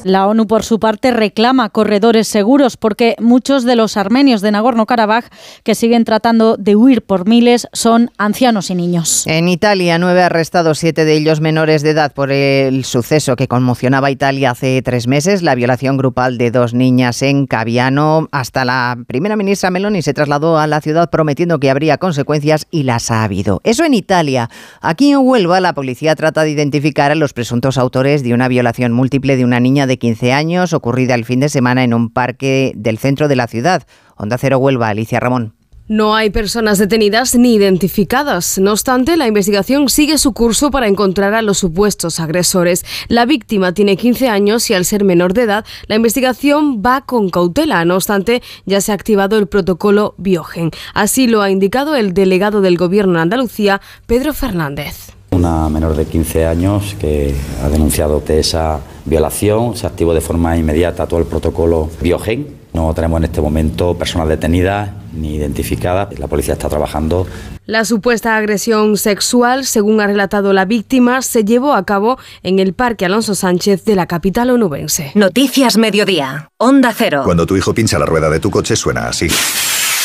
La 0.04 0.28
ONU, 0.28 0.48
por 0.48 0.64
su 0.64 0.80
parte, 0.80 1.12
reclama 1.12 1.70
corredores 1.70 2.28
seguros 2.28 2.78
porque 2.78 3.16
muchos 3.20 3.66
de 3.66 3.76
los 3.76 3.98
armenios 3.98 4.42
de 4.42 4.52
Nagorno-Karabaj 4.52 5.26
que 5.64 5.76
siguen 5.76 6.06
tratando 6.06 6.56
de 6.56 6.78
huir 6.78 7.02
por 7.02 7.28
miles 7.28 7.68
son 7.74 8.10
ancianos 8.18 8.70
y 8.70 8.76
niños. 8.76 9.28
En 9.28 9.50
Italia, 9.50 9.98
nueve 9.98 10.24
arrestados, 10.24 10.80
siete 10.80 11.04
de 11.04 11.14
ellos 11.14 11.42
menores 11.42 11.82
de 11.82 11.90
edad 11.90 12.14
por 12.14 12.32
el 12.32 12.86
suceso 12.86 13.36
que 13.36 13.48
conmocionaba 13.48 14.08
a 14.08 14.12
Italia 14.12 14.52
hace 14.52 14.82
tres 14.82 15.08
meses, 15.08 15.44
la 15.44 15.56
violación 15.56 15.98
grupal 15.98 16.38
de 16.38 16.52
dos 16.52 16.74
niñas 16.74 17.22
en 17.22 17.48
Caviano. 17.48 18.30
Hasta 18.32 18.64
la 18.64 18.98
primera 19.08 19.36
ministra 19.36 19.70
Meloni 19.70 19.89
se 20.02 20.14
trasladó 20.14 20.58
a 20.58 20.68
la 20.68 20.82
ciudad 20.82 21.10
prometiendo 21.10 21.60
que 21.60 21.70
habría 21.70 21.98
consecuencias 21.98 22.68
y 22.72 22.84
las 22.84 23.12
ha 23.12 23.24
habido. 23.24 23.62
Eso 23.64 23.84
en 23.84 23.94
Italia. 23.94 24.50
Aquí 24.82 25.12
en 25.12 25.20
Huelva, 25.20 25.60
la 25.60 25.74
policía 25.74 26.16
trata 26.16 26.44
de 26.44 26.52
identificar 26.52 27.12
a 27.12 27.16
los 27.16 27.34
presuntos 27.34 27.78
autores 27.78 28.24
de 28.24 28.34
una 28.34 28.48
violación 28.48 28.94
múltiple 28.94 29.36
de 29.36 29.46
una 29.46 29.60
niña 29.60 29.88
de 29.88 29.98
15 29.98 30.34
años 30.34 30.74
ocurrida 30.74 31.16
el 31.16 31.26
fin 31.26 31.40
de 31.40 31.50
semana 31.50 31.84
en 31.84 31.94
un 31.94 32.10
parque 32.10 32.72
del 32.76 32.98
centro 32.98 33.28
de 33.28 33.36
la 33.36 33.48
ciudad. 33.48 33.84
Onda 34.16 34.38
Cero 34.38 34.58
Huelva, 34.58 34.90
Alicia 34.90 35.20
Ramón. 35.20 35.59
No 35.92 36.14
hay 36.14 36.30
personas 36.30 36.78
detenidas 36.78 37.34
ni 37.34 37.56
identificadas. 37.56 38.60
No 38.60 38.74
obstante, 38.74 39.18
la 39.18 39.26
investigación 39.26 39.90
sigue 39.90 40.20
su 40.20 40.34
curso 40.34 40.70
para 40.70 40.88
encontrar 40.88 41.34
a 41.34 41.42
los 41.42 41.58
supuestos 41.58 42.20
agresores. 42.20 42.86
La 43.08 43.26
víctima 43.26 43.74
tiene 43.74 43.98
15 43.98 44.30
años 44.30 44.70
y 44.70 44.76
al 44.76 44.86
ser 44.86 45.04
menor 45.04 45.34
de 45.34 45.42
edad, 45.42 45.66
la 45.88 45.96
investigación 45.96 46.84
va 46.86 47.02
con 47.02 47.32
cautela. 47.32 47.84
No 47.86 47.96
obstante, 47.96 48.44
ya 48.68 48.82
se 48.82 48.92
ha 48.92 48.96
activado 48.96 49.40
el 49.40 49.48
protocolo 49.48 50.14
Biogen. 50.20 50.70
Así 50.94 51.26
lo 51.26 51.42
ha 51.42 51.50
indicado 51.50 51.96
el 51.96 52.14
delegado 52.14 52.62
del 52.62 52.78
Gobierno 52.78 53.14
de 53.16 53.22
Andalucía, 53.22 53.82
Pedro 54.06 54.36
Fernández. 54.36 55.14
Una 55.32 55.70
menor 55.70 55.96
de 55.96 56.06
15 56.06 56.46
años 56.46 56.96
que 57.02 57.34
ha 57.64 57.70
denunciado 57.70 58.20
de 58.20 58.42
esa 58.42 58.80
violación, 59.06 59.76
se 59.76 59.88
activó 59.88 60.14
de 60.14 60.22
forma 60.22 60.56
inmediata 60.56 61.08
todo 61.08 61.20
el 61.20 61.26
protocolo 61.26 61.90
Biogen. 62.00 62.60
No 62.74 62.94
tenemos 62.94 63.18
en 63.18 63.24
este 63.24 63.42
momento 63.42 63.96
personas 63.96 64.28
detenidas 64.28 64.92
ni 65.14 65.36
identificadas. 65.36 66.18
La 66.20 66.28
policía 66.28 66.54
está 66.54 66.70
trabajando. 66.70 67.28
La 67.66 67.86
supuesta 67.86 68.36
agresión 68.36 68.98
sexual, 68.98 69.66
según 69.66 70.02
ha 70.02 70.08
relatado 70.08 70.54
la 70.54 70.66
víctima, 70.66 71.22
se 71.22 71.44
llevó 71.44 71.74
a 71.74 71.86
cabo 71.86 72.18
en 72.44 72.60
el 72.60 72.74
Parque 72.74 73.06
Alonso 73.06 73.36
Sánchez 73.36 73.86
de 73.86 73.96
la 73.96 74.08
capital 74.08 74.50
onubense. 74.50 75.12
Noticias 75.16 75.78
Mediodía. 75.78 76.50
Onda 76.58 76.94
Cero. 76.96 77.22
Cuando 77.26 77.46
tu 77.46 77.56
hijo 77.56 77.74
pincha 77.74 78.00
la 78.00 78.06
rueda 78.06 78.30
de 78.30 78.40
tu 78.40 78.50
coche 78.50 78.76
suena 78.76 79.08
así. 79.08 79.28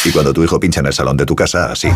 Y 0.04 0.10
cuando 0.10 0.34
tu 0.34 0.44
hijo 0.44 0.60
pincha 0.60 0.80
en 0.80 0.86
el 0.86 0.92
salón 0.92 1.16
de 1.16 1.24
tu 1.24 1.34
casa, 1.34 1.72
así. 1.72 1.88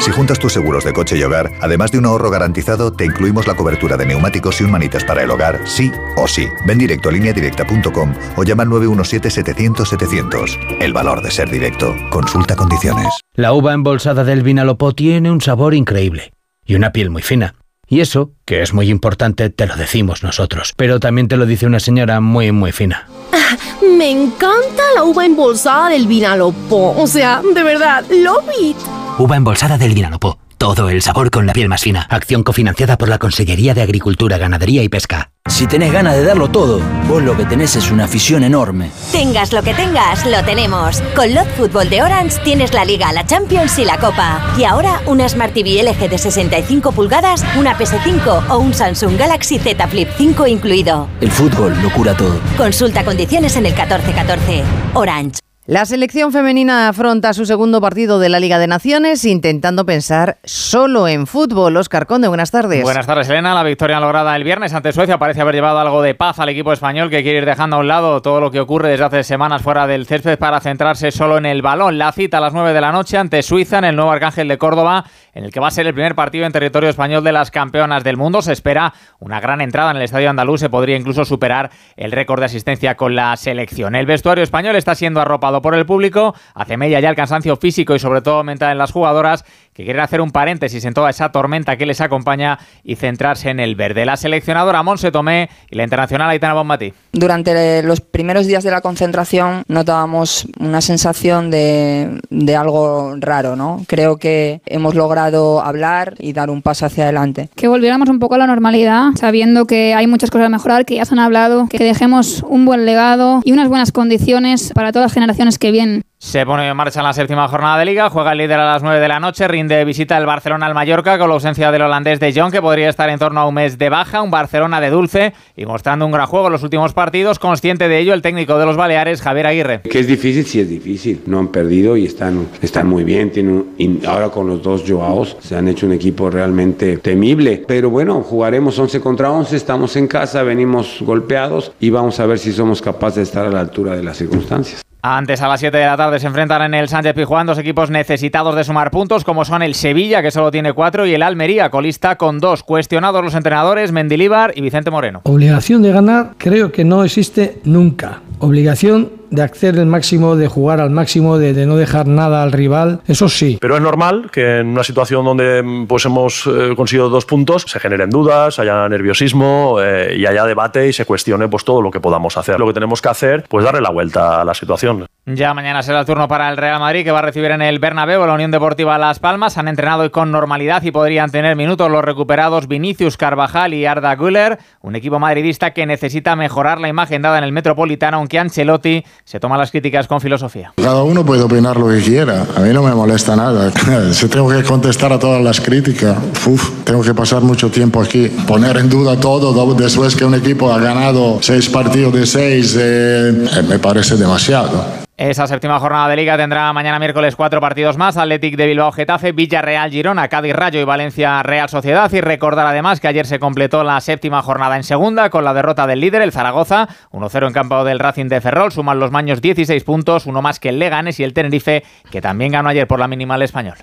Si 0.00 0.12
juntas 0.12 0.38
tus 0.38 0.52
seguros 0.52 0.84
de 0.84 0.92
coche 0.92 1.18
y 1.18 1.24
hogar, 1.24 1.50
además 1.60 1.90
de 1.90 1.98
un 1.98 2.06
ahorro 2.06 2.30
garantizado, 2.30 2.92
te 2.92 3.04
incluimos 3.04 3.48
la 3.48 3.56
cobertura 3.56 3.96
de 3.96 4.06
neumáticos 4.06 4.60
y 4.60 4.64
un 4.64 4.70
manitas 4.70 5.04
para 5.04 5.22
el 5.22 5.30
hogar, 5.30 5.60
sí 5.64 5.90
o 6.16 6.28
sí. 6.28 6.46
Ven 6.66 6.78
directo 6.78 7.08
a 7.08 7.12
lineadirecta.com 7.12 8.14
o 8.36 8.44
llama 8.44 8.62
al 8.62 8.68
917-700-700. 8.68 10.78
El 10.80 10.92
valor 10.92 11.20
de 11.22 11.32
ser 11.32 11.50
directo. 11.50 11.96
Consulta 12.10 12.54
condiciones. 12.54 13.08
La 13.34 13.52
uva 13.52 13.74
embolsada 13.74 14.22
del 14.24 14.42
Vinalopó 14.42 14.94
tiene 14.94 15.32
un 15.32 15.40
sabor 15.40 15.74
increíble 15.74 16.32
y 16.64 16.76
una 16.76 16.92
piel 16.92 17.10
muy 17.10 17.22
fina. 17.22 17.56
Y 17.88 18.00
eso, 18.00 18.32
que 18.44 18.62
es 18.62 18.72
muy 18.74 18.90
importante, 18.90 19.50
te 19.50 19.66
lo 19.66 19.74
decimos 19.74 20.22
nosotros. 20.22 20.74
Pero 20.76 21.00
también 21.00 21.26
te 21.26 21.36
lo 21.36 21.46
dice 21.46 21.66
una 21.66 21.80
señora 21.80 22.20
muy, 22.20 22.52
muy 22.52 22.70
fina. 22.70 23.08
Ah, 23.32 23.56
me 23.96 24.10
encanta 24.10 24.82
la 24.94 25.02
uva 25.04 25.26
embolsada 25.26 25.88
del 25.88 26.06
Vinalopó. 26.06 26.94
O 26.96 27.06
sea, 27.06 27.42
de 27.42 27.62
verdad, 27.62 28.04
love 28.10 28.44
it. 28.60 28.76
Uva 29.18 29.36
embolsada 29.36 29.76
del 29.76 29.94
Vinalopó. 29.94 30.38
Todo 30.58 30.90
el 30.90 31.02
sabor 31.02 31.30
con 31.30 31.44
la 31.44 31.52
piel 31.52 31.68
más 31.68 31.82
fina. 31.82 32.06
Acción 32.08 32.44
cofinanciada 32.44 32.96
por 32.96 33.08
la 33.08 33.18
Consellería 33.18 33.74
de 33.74 33.82
Agricultura, 33.82 34.38
Ganadería 34.38 34.82
y 34.84 34.88
Pesca. 34.88 35.30
Si 35.46 35.66
tenés 35.66 35.92
ganas 35.92 36.14
de 36.14 36.22
darlo 36.22 36.48
todo, 36.48 36.80
vos 37.08 37.22
lo 37.22 37.36
que 37.36 37.44
tenés 37.44 37.74
es 37.74 37.90
una 37.90 38.04
afición 38.04 38.44
enorme. 38.44 38.90
Tengas 39.10 39.52
lo 39.52 39.62
que 39.62 39.74
tengas, 39.74 40.24
lo 40.24 40.44
tenemos. 40.44 41.00
Con 41.16 41.34
Lot 41.34 41.48
Fútbol 41.56 41.90
de 41.90 42.02
Orange 42.02 42.38
tienes 42.44 42.72
la 42.74 42.84
Liga, 42.84 43.12
la 43.12 43.26
Champions 43.26 43.76
y 43.80 43.84
la 43.84 43.98
Copa. 43.98 44.40
Y 44.56 44.64
ahora 44.64 45.00
una 45.06 45.28
Smart 45.28 45.52
TV 45.52 45.82
LG 45.82 46.10
de 46.10 46.18
65 46.18 46.92
pulgadas, 46.92 47.44
una 47.56 47.76
PS5 47.76 48.50
o 48.50 48.58
un 48.58 48.72
Samsung 48.72 49.16
Galaxy 49.16 49.58
Z 49.58 49.88
Flip 49.88 50.08
5 50.16 50.46
incluido. 50.46 51.08
El 51.20 51.32
fútbol 51.32 51.76
lo 51.82 51.90
cura 51.92 52.16
todo. 52.16 52.38
Consulta 52.56 53.04
condiciones 53.04 53.56
en 53.56 53.66
el 53.66 53.72
1414. 53.72 54.62
Orange. 54.94 55.40
La 55.70 55.84
selección 55.84 56.32
femenina 56.32 56.88
afronta 56.88 57.34
su 57.34 57.44
segundo 57.44 57.78
partido 57.82 58.18
de 58.18 58.30
la 58.30 58.40
Liga 58.40 58.58
de 58.58 58.66
Naciones 58.66 59.26
intentando 59.26 59.84
pensar 59.84 60.38
solo 60.42 61.08
en 61.08 61.26
fútbol. 61.26 61.76
Oscar 61.76 62.06
Conde, 62.06 62.26
buenas 62.26 62.50
tardes. 62.50 62.82
Buenas 62.82 63.06
tardes, 63.06 63.28
Elena. 63.28 63.52
La 63.52 63.62
victoria 63.62 64.00
lograda 64.00 64.34
el 64.34 64.44
viernes 64.44 64.72
ante 64.72 64.94
Suecia 64.94 65.18
parece 65.18 65.42
haber 65.42 65.56
llevado 65.56 65.78
algo 65.78 66.00
de 66.00 66.14
paz 66.14 66.38
al 66.38 66.48
equipo 66.48 66.72
español 66.72 67.10
que 67.10 67.22
quiere 67.22 67.40
ir 67.40 67.44
dejando 67.44 67.76
a 67.76 67.80
un 67.80 67.86
lado 67.86 68.22
todo 68.22 68.40
lo 68.40 68.50
que 68.50 68.60
ocurre 68.60 68.88
desde 68.88 69.04
hace 69.04 69.24
semanas 69.24 69.60
fuera 69.60 69.86
del 69.86 70.06
césped 70.06 70.38
para 70.38 70.58
centrarse 70.60 71.10
solo 71.10 71.36
en 71.36 71.44
el 71.44 71.60
balón. 71.60 71.98
La 71.98 72.12
cita 72.12 72.38
a 72.38 72.40
las 72.40 72.54
9 72.54 72.72
de 72.72 72.80
la 72.80 72.90
noche 72.90 73.18
ante 73.18 73.42
Suiza 73.42 73.76
en 73.76 73.84
el 73.84 73.94
nuevo 73.94 74.10
Arcángel 74.10 74.48
de 74.48 74.56
Córdoba, 74.56 75.04
en 75.34 75.44
el 75.44 75.52
que 75.52 75.60
va 75.60 75.68
a 75.68 75.70
ser 75.70 75.86
el 75.86 75.92
primer 75.92 76.14
partido 76.14 76.46
en 76.46 76.52
territorio 76.52 76.88
español 76.88 77.22
de 77.22 77.32
las 77.32 77.50
campeonas 77.50 78.04
del 78.04 78.16
mundo. 78.16 78.40
Se 78.40 78.52
espera 78.52 78.94
una 79.18 79.38
gran 79.38 79.60
entrada 79.60 79.90
en 79.90 79.98
el 79.98 80.02
estadio 80.04 80.30
andaluz. 80.30 80.60
Se 80.60 80.70
podría 80.70 80.96
incluso 80.96 81.26
superar 81.26 81.70
el 81.94 82.10
récord 82.10 82.40
de 82.40 82.46
asistencia 82.46 82.96
con 82.96 83.14
la 83.14 83.36
selección. 83.36 83.94
El 83.94 84.06
vestuario 84.06 84.42
español 84.42 84.74
está 84.74 84.94
siendo 84.94 85.20
arropado 85.20 85.57
por 85.60 85.74
el 85.74 85.86
público. 85.86 86.34
Hace 86.54 86.76
media 86.76 87.00
ya 87.00 87.10
el 87.10 87.16
cansancio 87.16 87.56
físico 87.56 87.94
y 87.94 87.98
sobre 87.98 88.22
todo 88.22 88.44
mental 88.44 88.72
en 88.72 88.78
las 88.78 88.92
jugadoras 88.92 89.44
que 89.78 89.84
quieren 89.84 90.02
hacer 90.02 90.20
un 90.20 90.32
paréntesis 90.32 90.84
en 90.86 90.92
toda 90.92 91.08
esa 91.08 91.30
tormenta 91.30 91.76
que 91.76 91.86
les 91.86 92.00
acompaña 92.00 92.58
y 92.82 92.96
centrarse 92.96 93.50
en 93.50 93.60
el 93.60 93.76
verde. 93.76 94.04
La 94.04 94.16
seleccionadora 94.16 94.82
Monse 94.82 95.12
Tomé 95.12 95.50
y 95.70 95.76
la 95.76 95.84
internacional 95.84 96.28
Aitana 96.30 96.54
Bonmatí. 96.54 96.92
Durante 97.12 97.84
los 97.84 98.00
primeros 98.00 98.48
días 98.48 98.64
de 98.64 98.72
la 98.72 98.80
concentración 98.80 99.62
notábamos 99.68 100.48
una 100.58 100.80
sensación 100.80 101.52
de, 101.52 102.20
de 102.28 102.56
algo 102.56 103.14
raro, 103.20 103.54
¿no? 103.54 103.84
Creo 103.86 104.16
que 104.16 104.62
hemos 104.66 104.96
logrado 104.96 105.62
hablar 105.62 106.16
y 106.18 106.32
dar 106.32 106.50
un 106.50 106.60
paso 106.60 106.84
hacia 106.84 107.04
adelante. 107.04 107.48
Que 107.54 107.68
volviéramos 107.68 108.08
un 108.08 108.18
poco 108.18 108.34
a 108.34 108.38
la 108.38 108.48
normalidad, 108.48 109.10
sabiendo 109.14 109.66
que 109.66 109.94
hay 109.94 110.08
muchas 110.08 110.32
cosas 110.32 110.46
a 110.46 110.50
mejorar, 110.50 110.86
que 110.86 110.96
ya 110.96 111.04
se 111.04 111.14
han 111.14 111.20
hablado, 111.20 111.68
que 111.68 111.78
dejemos 111.78 112.42
un 112.48 112.64
buen 112.64 112.84
legado 112.84 113.42
y 113.44 113.52
unas 113.52 113.68
buenas 113.68 113.92
condiciones 113.92 114.72
para 114.74 114.90
todas 114.90 115.06
las 115.06 115.12
generaciones 115.12 115.56
que 115.56 115.70
vienen. 115.70 116.02
Se 116.20 116.44
pone 116.44 116.68
en 116.68 116.76
marcha 116.76 116.98
en 116.98 117.06
la 117.06 117.12
séptima 117.12 117.46
jornada 117.46 117.78
de 117.78 117.84
liga, 117.84 118.10
juega 118.10 118.32
el 118.32 118.38
líder 118.38 118.58
a 118.58 118.72
las 118.72 118.82
9 118.82 118.98
de 118.98 119.06
la 119.06 119.20
noche, 119.20 119.46
rinde 119.46 119.84
visita 119.84 120.18
el 120.18 120.26
Barcelona 120.26 120.66
al 120.66 120.74
Mallorca 120.74 121.16
con 121.16 121.28
la 121.28 121.34
ausencia 121.34 121.70
del 121.70 121.82
holandés 121.82 122.18
de 122.18 122.32
Jong, 122.32 122.50
que 122.50 122.60
podría 122.60 122.88
estar 122.88 123.08
en 123.08 123.20
torno 123.20 123.40
a 123.40 123.46
un 123.46 123.54
mes 123.54 123.78
de 123.78 123.88
baja, 123.88 124.20
un 124.20 124.30
Barcelona 124.32 124.80
de 124.80 124.90
dulce 124.90 125.32
y 125.56 125.64
mostrando 125.64 126.04
un 126.04 126.10
gran 126.10 126.26
juego 126.26 126.48
en 126.48 126.52
los 126.54 126.64
últimos 126.64 126.92
partidos, 126.92 127.38
consciente 127.38 127.86
de 127.86 128.00
ello 128.00 128.14
el 128.14 128.22
técnico 128.22 128.58
de 128.58 128.66
los 128.66 128.76
Baleares, 128.76 129.22
Javier 129.22 129.46
Aguirre. 129.46 129.80
Que 129.82 130.00
es 130.00 130.08
difícil, 130.08 130.44
sí 130.44 130.58
es 130.58 130.68
difícil, 130.68 131.22
no 131.26 131.38
han 131.38 131.48
perdido 131.48 131.96
y 131.96 132.06
están, 132.06 132.48
están 132.60 132.88
muy 132.88 133.04
bien, 133.04 133.30
tienen 133.30 134.00
ahora 134.04 134.28
con 134.30 134.48
los 134.48 134.60
dos 134.60 134.82
Joaos 134.86 135.36
se 135.38 135.54
han 135.54 135.68
hecho 135.68 135.86
un 135.86 135.92
equipo 135.92 136.30
realmente 136.30 136.96
temible, 136.96 137.62
pero 137.66 137.90
bueno, 137.90 138.22
jugaremos 138.22 138.76
11 138.76 139.00
contra 139.00 139.30
11, 139.30 139.54
estamos 139.54 139.94
en 139.94 140.08
casa, 140.08 140.42
venimos 140.42 140.98
golpeados 141.00 141.70
y 141.78 141.90
vamos 141.90 142.18
a 142.18 142.26
ver 142.26 142.40
si 142.40 142.52
somos 142.52 142.82
capaces 142.82 143.16
de 143.16 143.22
estar 143.22 143.46
a 143.46 143.50
la 143.50 143.60
altura 143.60 143.94
de 143.94 144.02
las 144.02 144.16
circunstancias. 144.18 144.82
Antes 145.00 145.40
a 145.42 145.48
las 145.48 145.60
7 145.60 145.76
de 145.76 145.86
la 145.86 145.96
tarde 145.96 146.18
se 146.18 146.26
enfrentan 146.26 146.60
en 146.62 146.74
el 146.74 146.88
Sánchez 146.88 147.14
Pizjuán 147.14 147.46
dos 147.46 147.58
equipos 147.58 147.88
necesitados 147.88 148.56
de 148.56 148.64
sumar 148.64 148.90
puntos, 148.90 149.22
como 149.22 149.44
son 149.44 149.62
el 149.62 149.74
Sevilla, 149.74 150.22
que 150.22 150.32
solo 150.32 150.50
tiene 150.50 150.72
cuatro, 150.72 151.06
y 151.06 151.14
el 151.14 151.22
Almería, 151.22 151.70
colista 151.70 152.16
con 152.16 152.40
dos. 152.40 152.64
Cuestionados 152.64 153.22
los 153.22 153.36
entrenadores 153.36 153.92
Mendilíbar 153.92 154.52
y 154.56 154.60
Vicente 154.60 154.90
Moreno. 154.90 155.20
Obligación 155.22 155.82
de 155.82 155.92
ganar 155.92 156.32
creo 156.36 156.72
que 156.72 156.84
no 156.84 157.04
existe 157.04 157.60
nunca. 157.64 158.22
Obligación 158.40 159.17
de 159.30 159.42
hacer 159.42 159.76
el 159.76 159.86
máximo, 159.86 160.36
de 160.36 160.48
jugar 160.48 160.80
al 160.80 160.90
máximo, 160.90 161.38
de, 161.38 161.52
de, 161.52 161.66
no 161.66 161.76
dejar 161.76 162.06
nada 162.06 162.42
al 162.42 162.52
rival, 162.52 163.00
eso 163.06 163.28
sí. 163.28 163.58
Pero 163.60 163.76
es 163.76 163.82
normal 163.82 164.30
que 164.32 164.58
en 164.58 164.68
una 164.68 164.84
situación 164.84 165.24
donde 165.24 165.86
pues 165.86 166.04
hemos 166.04 166.46
eh, 166.46 166.74
conseguido 166.76 167.08
dos 167.08 167.24
puntos 167.24 167.62
se 167.66 167.80
generen 167.80 168.10
dudas, 168.10 168.58
haya 168.58 168.88
nerviosismo 168.88 169.78
eh, 169.80 170.16
y 170.16 170.26
haya 170.26 170.44
debate 170.44 170.88
y 170.88 170.92
se 170.92 171.04
cuestione 171.04 171.48
pues 171.48 171.64
todo 171.64 171.82
lo 171.82 171.90
que 171.90 172.00
podamos 172.00 172.36
hacer. 172.36 172.58
Lo 172.58 172.66
que 172.66 172.72
tenemos 172.72 173.02
que 173.02 173.08
hacer 173.08 173.44
pues 173.48 173.64
darle 173.64 173.80
la 173.80 173.90
vuelta 173.90 174.40
a 174.40 174.44
la 174.44 174.54
situación. 174.54 175.06
Ya 175.26 175.52
mañana 175.52 175.82
será 175.82 176.00
el 176.00 176.06
turno 176.06 176.26
para 176.26 176.48
el 176.48 176.56
Real 176.56 176.80
Madrid 176.80 177.04
que 177.04 177.10
va 177.10 177.18
a 177.18 177.22
recibir 177.22 177.50
en 177.50 177.60
el 177.60 177.78
Bernabéu 177.78 178.22
a 178.22 178.26
la 178.26 178.32
Unión 178.32 178.50
Deportiva 178.50 178.96
Las 178.96 179.18
Palmas. 179.18 179.58
Han 179.58 179.68
entrenado 179.68 180.02
hoy 180.02 180.10
con 180.10 180.30
normalidad 180.30 180.82
y 180.82 180.90
podrían 180.90 181.30
tener 181.30 181.54
minutos 181.54 181.90
los 181.90 182.02
recuperados 182.02 182.66
Vinicius 182.66 183.18
Carvajal 183.18 183.74
y 183.74 183.84
Arda 183.84 184.14
Güler, 184.16 184.58
un 184.80 184.96
equipo 184.96 185.18
madridista 185.18 185.72
que 185.72 185.84
necesita 185.84 186.34
mejorar 186.34 186.80
la 186.80 186.88
imagen 186.88 187.20
dada 187.20 187.36
en 187.36 187.44
el 187.44 187.52
Metropolitano, 187.52 188.16
aunque 188.16 188.38
Ancelotti 188.38 189.04
se 189.24 189.40
toma 189.40 189.56
las 189.56 189.70
críticas 189.70 190.06
con 190.06 190.20
filosofía. 190.20 190.72
Cada 190.76 191.02
uno 191.02 191.24
puede 191.24 191.42
opinar 191.42 191.76
lo 191.76 191.88
que 191.88 192.00
quiera, 192.02 192.46
a 192.56 192.60
mí 192.60 192.72
no 192.72 192.82
me 192.82 192.94
molesta 192.94 193.36
nada. 193.36 193.72
Si 194.12 194.28
tengo 194.28 194.48
que 194.48 194.62
contestar 194.62 195.12
a 195.12 195.18
todas 195.18 195.42
las 195.42 195.60
críticas, 195.60 196.16
uf, 196.46 196.84
tengo 196.84 197.02
que 197.02 197.14
pasar 197.14 197.42
mucho 197.42 197.70
tiempo 197.70 198.00
aquí, 198.00 198.28
poner 198.46 198.76
en 198.76 198.88
duda 198.88 199.18
todo 199.18 199.74
después 199.74 200.14
que 200.16 200.24
un 200.24 200.34
equipo 200.34 200.72
ha 200.72 200.78
ganado 200.78 201.38
seis 201.42 201.68
partidos 201.68 202.12
de 202.14 202.26
seis, 202.26 202.76
eh, 202.78 203.64
me 203.68 203.78
parece 203.78 204.16
demasiado. 204.16 205.07
Esa 205.18 205.48
séptima 205.48 205.80
jornada 205.80 206.06
de 206.06 206.14
liga 206.14 206.36
tendrá 206.36 206.72
mañana 206.72 207.00
miércoles 207.00 207.34
cuatro 207.34 207.60
partidos 207.60 207.96
más. 207.96 208.16
Athletic 208.16 208.56
de 208.56 208.66
Bilbao 208.66 208.92
Getafe, 208.92 209.32
Villarreal 209.32 209.90
Girona, 209.90 210.28
Cádiz 210.28 210.54
Rayo 210.54 210.80
y 210.80 210.84
Valencia 210.84 211.42
Real 211.42 211.68
Sociedad. 211.68 212.08
Y 212.12 212.20
recordar 212.20 212.64
además 212.68 213.00
que 213.00 213.08
ayer 213.08 213.26
se 213.26 213.40
completó 213.40 213.82
la 213.82 214.00
séptima 214.00 214.42
jornada 214.42 214.76
en 214.76 214.84
segunda 214.84 215.28
con 215.28 215.42
la 215.42 215.54
derrota 215.54 215.88
del 215.88 215.98
líder, 215.98 216.22
el 216.22 216.30
Zaragoza. 216.30 216.86
1-0 217.10 217.48
en 217.48 217.52
campo 217.52 217.82
del 217.82 217.98
Racing 217.98 218.28
de 218.28 218.40
Ferrol. 218.40 218.70
Suman 218.70 219.00
los 219.00 219.10
maños 219.10 219.40
16 219.40 219.82
puntos, 219.82 220.24
uno 220.26 220.40
más 220.40 220.60
que 220.60 220.68
el 220.68 220.78
Leganes 220.78 221.18
y 221.18 221.24
el 221.24 221.34
Tenerife, 221.34 221.82
que 222.12 222.20
también 222.20 222.52
ganó 222.52 222.68
ayer 222.68 222.86
por 222.86 223.00
la 223.00 223.08
mínima 223.08 223.34
al 223.34 223.42
español. 223.42 223.74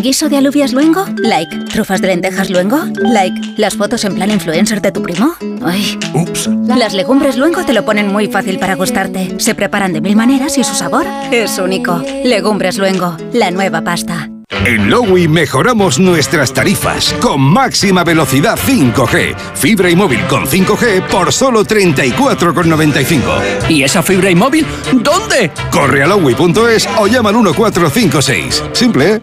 ¿Guiso 0.00 0.30
de 0.30 0.38
alubias 0.38 0.72
luengo? 0.72 1.04
Like. 1.16 1.66
¿Trufas 1.66 2.00
de 2.00 2.08
lentejas 2.08 2.48
luengo? 2.48 2.78
Like. 2.94 3.54
¿Las 3.58 3.76
fotos 3.76 4.02
en 4.04 4.14
plan 4.14 4.30
influencer 4.30 4.80
de 4.80 4.92
tu 4.92 5.02
primo? 5.02 5.34
Ay. 5.62 5.98
Ups. 6.14 6.48
Las 6.66 6.94
legumbres 6.94 7.36
luengo 7.36 7.64
te 7.64 7.74
lo 7.74 7.84
ponen 7.84 8.08
muy 8.08 8.28
fácil 8.28 8.58
para 8.58 8.76
gustarte. 8.76 9.38
Se 9.38 9.54
preparan 9.54 9.92
de 9.92 10.00
mil 10.00 10.16
maneras 10.16 10.56
y 10.56 10.64
su 10.64 10.74
sabor 10.74 11.04
es 11.30 11.58
único. 11.58 12.02
Legumbres 12.24 12.78
luengo, 12.78 13.16
la 13.34 13.50
nueva 13.50 13.82
pasta. 13.82 14.30
En 14.64 14.90
Lowy 14.90 15.28
mejoramos 15.28 15.98
nuestras 15.98 16.52
tarifas 16.52 17.14
con 17.20 17.40
máxima 17.40 18.02
velocidad 18.02 18.58
5G. 18.58 19.36
Fibra 19.54 19.90
y 19.90 19.96
móvil 19.96 20.20
con 20.28 20.46
5G 20.46 21.06
por 21.08 21.32
solo 21.32 21.64
34,95. 21.64 23.68
¿Y 23.68 23.82
esa 23.82 24.02
fibra 24.02 24.30
y 24.30 24.34
móvil 24.34 24.66
dónde? 24.92 25.50
Corre 25.70 26.02
a 26.02 26.06
lowy.es 26.06 26.88
o 26.98 27.06
llama 27.06 27.30
al 27.30 27.36
1456. 27.36 28.64
Simple, 28.72 29.14
¿eh? 29.14 29.22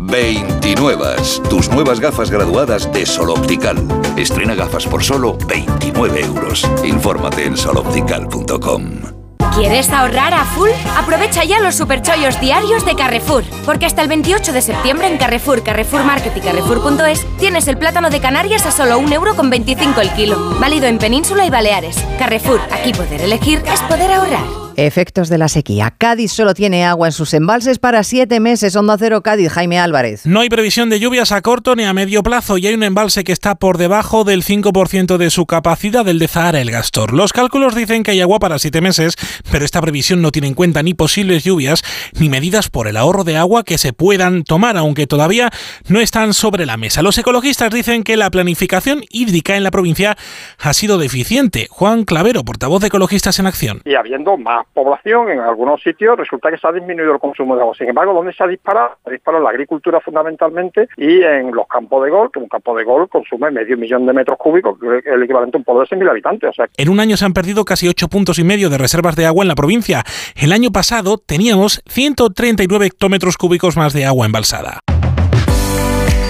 29. 0.00 1.16
Tus 1.48 1.70
nuevas 1.70 2.00
gafas 2.00 2.30
graduadas 2.30 2.90
de 2.92 3.06
Sol 3.06 3.30
Optical. 3.30 3.76
Estrena 4.16 4.54
gafas 4.54 4.86
por 4.86 5.02
solo 5.02 5.36
29 5.46 6.20
euros. 6.24 6.68
Infórmate 6.84 7.44
en 7.44 7.56
soloptical.com. 7.56 9.20
¿Quieres 9.54 9.90
ahorrar 9.90 10.32
a 10.32 10.44
full? 10.44 10.70
Aprovecha 10.96 11.44
ya 11.44 11.58
los 11.60 11.74
superchollos 11.74 12.40
diarios 12.40 12.84
de 12.84 12.94
Carrefour, 12.94 13.42
porque 13.66 13.84
hasta 13.84 14.00
el 14.02 14.08
28 14.08 14.52
de 14.52 14.62
septiembre 14.62 15.08
en 15.08 15.18
Carrefour, 15.18 15.62
Carrefour 15.62 16.04
Market 16.04 16.36
y 16.36 16.40
Carrefour.es 16.40 17.26
tienes 17.38 17.66
el 17.66 17.76
plátano 17.76 18.10
de 18.10 18.20
Canarias 18.20 18.64
a 18.66 18.70
solo 18.70 19.00
1,25€ 19.00 19.98
el 19.98 20.10
kilo, 20.14 20.56
válido 20.60 20.86
en 20.86 20.98
Península 20.98 21.44
y 21.44 21.50
Baleares. 21.50 21.96
Carrefour, 22.18 22.60
aquí 22.70 22.92
poder 22.92 23.22
elegir 23.22 23.62
es 23.66 23.80
poder 23.82 24.12
ahorrar. 24.12 24.59
Efectos 24.80 25.28
de 25.28 25.36
la 25.36 25.48
sequía. 25.48 25.92
Cádiz 25.98 26.32
solo 26.32 26.54
tiene 26.54 26.86
agua 26.86 27.08
en 27.08 27.12
sus 27.12 27.34
embalses 27.34 27.78
para 27.78 28.02
siete 28.02 28.40
meses. 28.40 28.74
Onda 28.76 28.96
Cero 28.98 29.20
Cádiz, 29.22 29.52
Jaime 29.52 29.78
Álvarez. 29.78 30.24
No 30.24 30.40
hay 30.40 30.48
previsión 30.48 30.88
de 30.88 30.98
lluvias 30.98 31.32
a 31.32 31.42
corto 31.42 31.76
ni 31.76 31.84
a 31.84 31.92
medio 31.92 32.22
plazo 32.22 32.56
y 32.56 32.66
hay 32.66 32.72
un 32.72 32.82
embalse 32.82 33.22
que 33.22 33.32
está 33.32 33.56
por 33.56 33.76
debajo 33.76 34.24
del 34.24 34.42
5% 34.42 35.18
de 35.18 35.28
su 35.28 35.44
capacidad, 35.44 36.08
el 36.08 36.18
de 36.18 36.28
Zahara 36.28 36.62
el 36.62 36.70
Gastor. 36.70 37.12
Los 37.12 37.34
cálculos 37.34 37.74
dicen 37.74 38.02
que 38.02 38.12
hay 38.12 38.22
agua 38.22 38.38
para 38.38 38.58
siete 38.58 38.80
meses, 38.80 39.16
pero 39.52 39.66
esta 39.66 39.82
previsión 39.82 40.22
no 40.22 40.32
tiene 40.32 40.48
en 40.48 40.54
cuenta 40.54 40.82
ni 40.82 40.94
posibles 40.94 41.44
lluvias 41.44 41.82
ni 42.18 42.30
medidas 42.30 42.70
por 42.70 42.88
el 42.88 42.96
ahorro 42.96 43.22
de 43.24 43.36
agua 43.36 43.64
que 43.64 43.76
se 43.76 43.92
puedan 43.92 44.44
tomar, 44.44 44.78
aunque 44.78 45.06
todavía 45.06 45.50
no 45.88 46.00
están 46.00 46.32
sobre 46.32 46.64
la 46.64 46.78
mesa. 46.78 47.02
Los 47.02 47.18
ecologistas 47.18 47.70
dicen 47.70 48.02
que 48.02 48.16
la 48.16 48.30
planificación 48.30 49.04
hídrica 49.10 49.58
en 49.58 49.62
la 49.62 49.70
provincia 49.70 50.16
ha 50.58 50.72
sido 50.72 50.96
deficiente. 50.96 51.66
Juan 51.68 52.04
Clavero, 52.04 52.44
portavoz 52.44 52.80
de 52.80 52.86
Ecologistas 52.86 53.38
en 53.38 53.46
Acción. 53.46 53.82
Y 53.84 53.94
habiendo 53.94 54.38
más 54.38 54.69
población 54.72 55.30
en 55.30 55.40
algunos 55.40 55.82
sitios, 55.82 56.16
resulta 56.16 56.50
que 56.50 56.58
se 56.58 56.66
ha 56.66 56.72
disminuido 56.72 57.12
el 57.12 57.20
consumo 57.20 57.56
de 57.56 57.62
agua. 57.62 57.74
Sin 57.74 57.88
embargo, 57.88 58.12
¿dónde 58.12 58.32
se 58.32 58.42
ha 58.42 58.46
disparado? 58.46 58.96
Se 59.04 59.10
ha 59.10 59.12
disparado 59.12 59.38
en 59.38 59.44
la 59.44 59.50
agricultura 59.50 60.00
fundamentalmente 60.00 60.88
y 60.96 61.22
en 61.22 61.52
los 61.52 61.66
campos 61.66 62.04
de 62.04 62.10
golf, 62.10 62.32
que 62.32 62.38
un 62.38 62.48
campo 62.48 62.76
de 62.76 62.84
golf 62.84 63.10
consume 63.10 63.50
medio 63.50 63.76
millón 63.76 64.06
de 64.06 64.12
metros 64.12 64.38
cúbicos, 64.38 64.78
el 65.04 65.22
equivalente 65.22 65.56
a 65.56 65.58
un 65.58 65.64
pueblo 65.64 65.82
de 65.82 65.96
6.000 65.96 66.10
habitantes. 66.10 66.56
En 66.76 66.88
un 66.88 67.00
año 67.00 67.16
se 67.16 67.24
han 67.24 67.32
perdido 67.32 67.64
casi 67.64 67.88
8 67.88 68.08
puntos 68.08 68.38
y 68.38 68.44
medio 68.44 68.70
de 68.70 68.78
reservas 68.78 69.16
de 69.16 69.26
agua 69.26 69.44
en 69.44 69.48
la 69.48 69.54
provincia. 69.54 70.02
El 70.36 70.52
año 70.52 70.70
pasado 70.70 71.18
teníamos 71.18 71.82
139 71.86 72.86
hectómetros 72.86 73.36
cúbicos 73.36 73.76
más 73.76 73.92
de 73.92 74.04
agua 74.04 74.26
embalsada. 74.26 74.80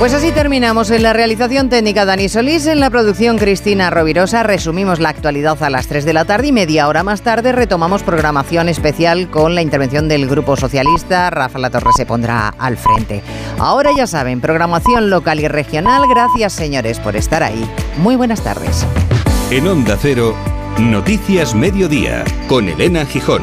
Pues 0.01 0.15
así 0.15 0.33
terminamos 0.33 0.91
en 0.91 1.03
la 1.03 1.13
realización 1.13 1.69
técnica 1.69 2.07
Dani 2.07 2.31
Solís, 2.31 2.67
en 2.67 2.81
la 2.81 2.89
producción 2.89 3.37
Cristina 3.37 3.91
Rovirosa. 3.91 4.43
Resumimos 4.43 4.99
la 4.99 5.11
actualidad 5.11 5.63
a 5.63 5.69
las 5.69 5.89
3 5.89 6.07
de 6.07 6.15
la 6.15 6.25
tarde 6.25 6.47
y 6.47 6.53
media 6.53 6.89
hora 6.89 7.03
más 7.03 7.21
tarde 7.21 7.53
retomamos 7.53 8.03
programación 8.03 8.71
especial 8.71 9.31
con 9.31 9.55
la 9.55 9.61
intervención 9.61 10.09
del 10.09 10.27
Grupo 10.27 10.57
Socialista. 10.57 11.29
Rafa 11.29 11.59
La 11.59 11.69
Torre 11.69 11.91
se 11.95 12.07
pondrá 12.07 12.49
al 12.49 12.79
frente. 12.79 13.23
Ahora 13.59 13.91
ya 13.95 14.07
saben, 14.07 14.41
programación 14.41 15.11
local 15.11 15.39
y 15.39 15.49
regional. 15.49 16.05
Gracias 16.09 16.55
señores 16.55 16.99
por 16.99 17.15
estar 17.15 17.43
ahí. 17.43 17.63
Muy 17.99 18.17
buenas 18.17 18.43
tardes. 18.43 18.87
En 19.51 19.69
Onda 19.69 19.99
Cero, 20.01 20.35
Noticias 20.79 21.55
Mediodía, 21.55 22.25
con 22.49 22.71
Elena 22.71 23.05
Gijón. 23.05 23.43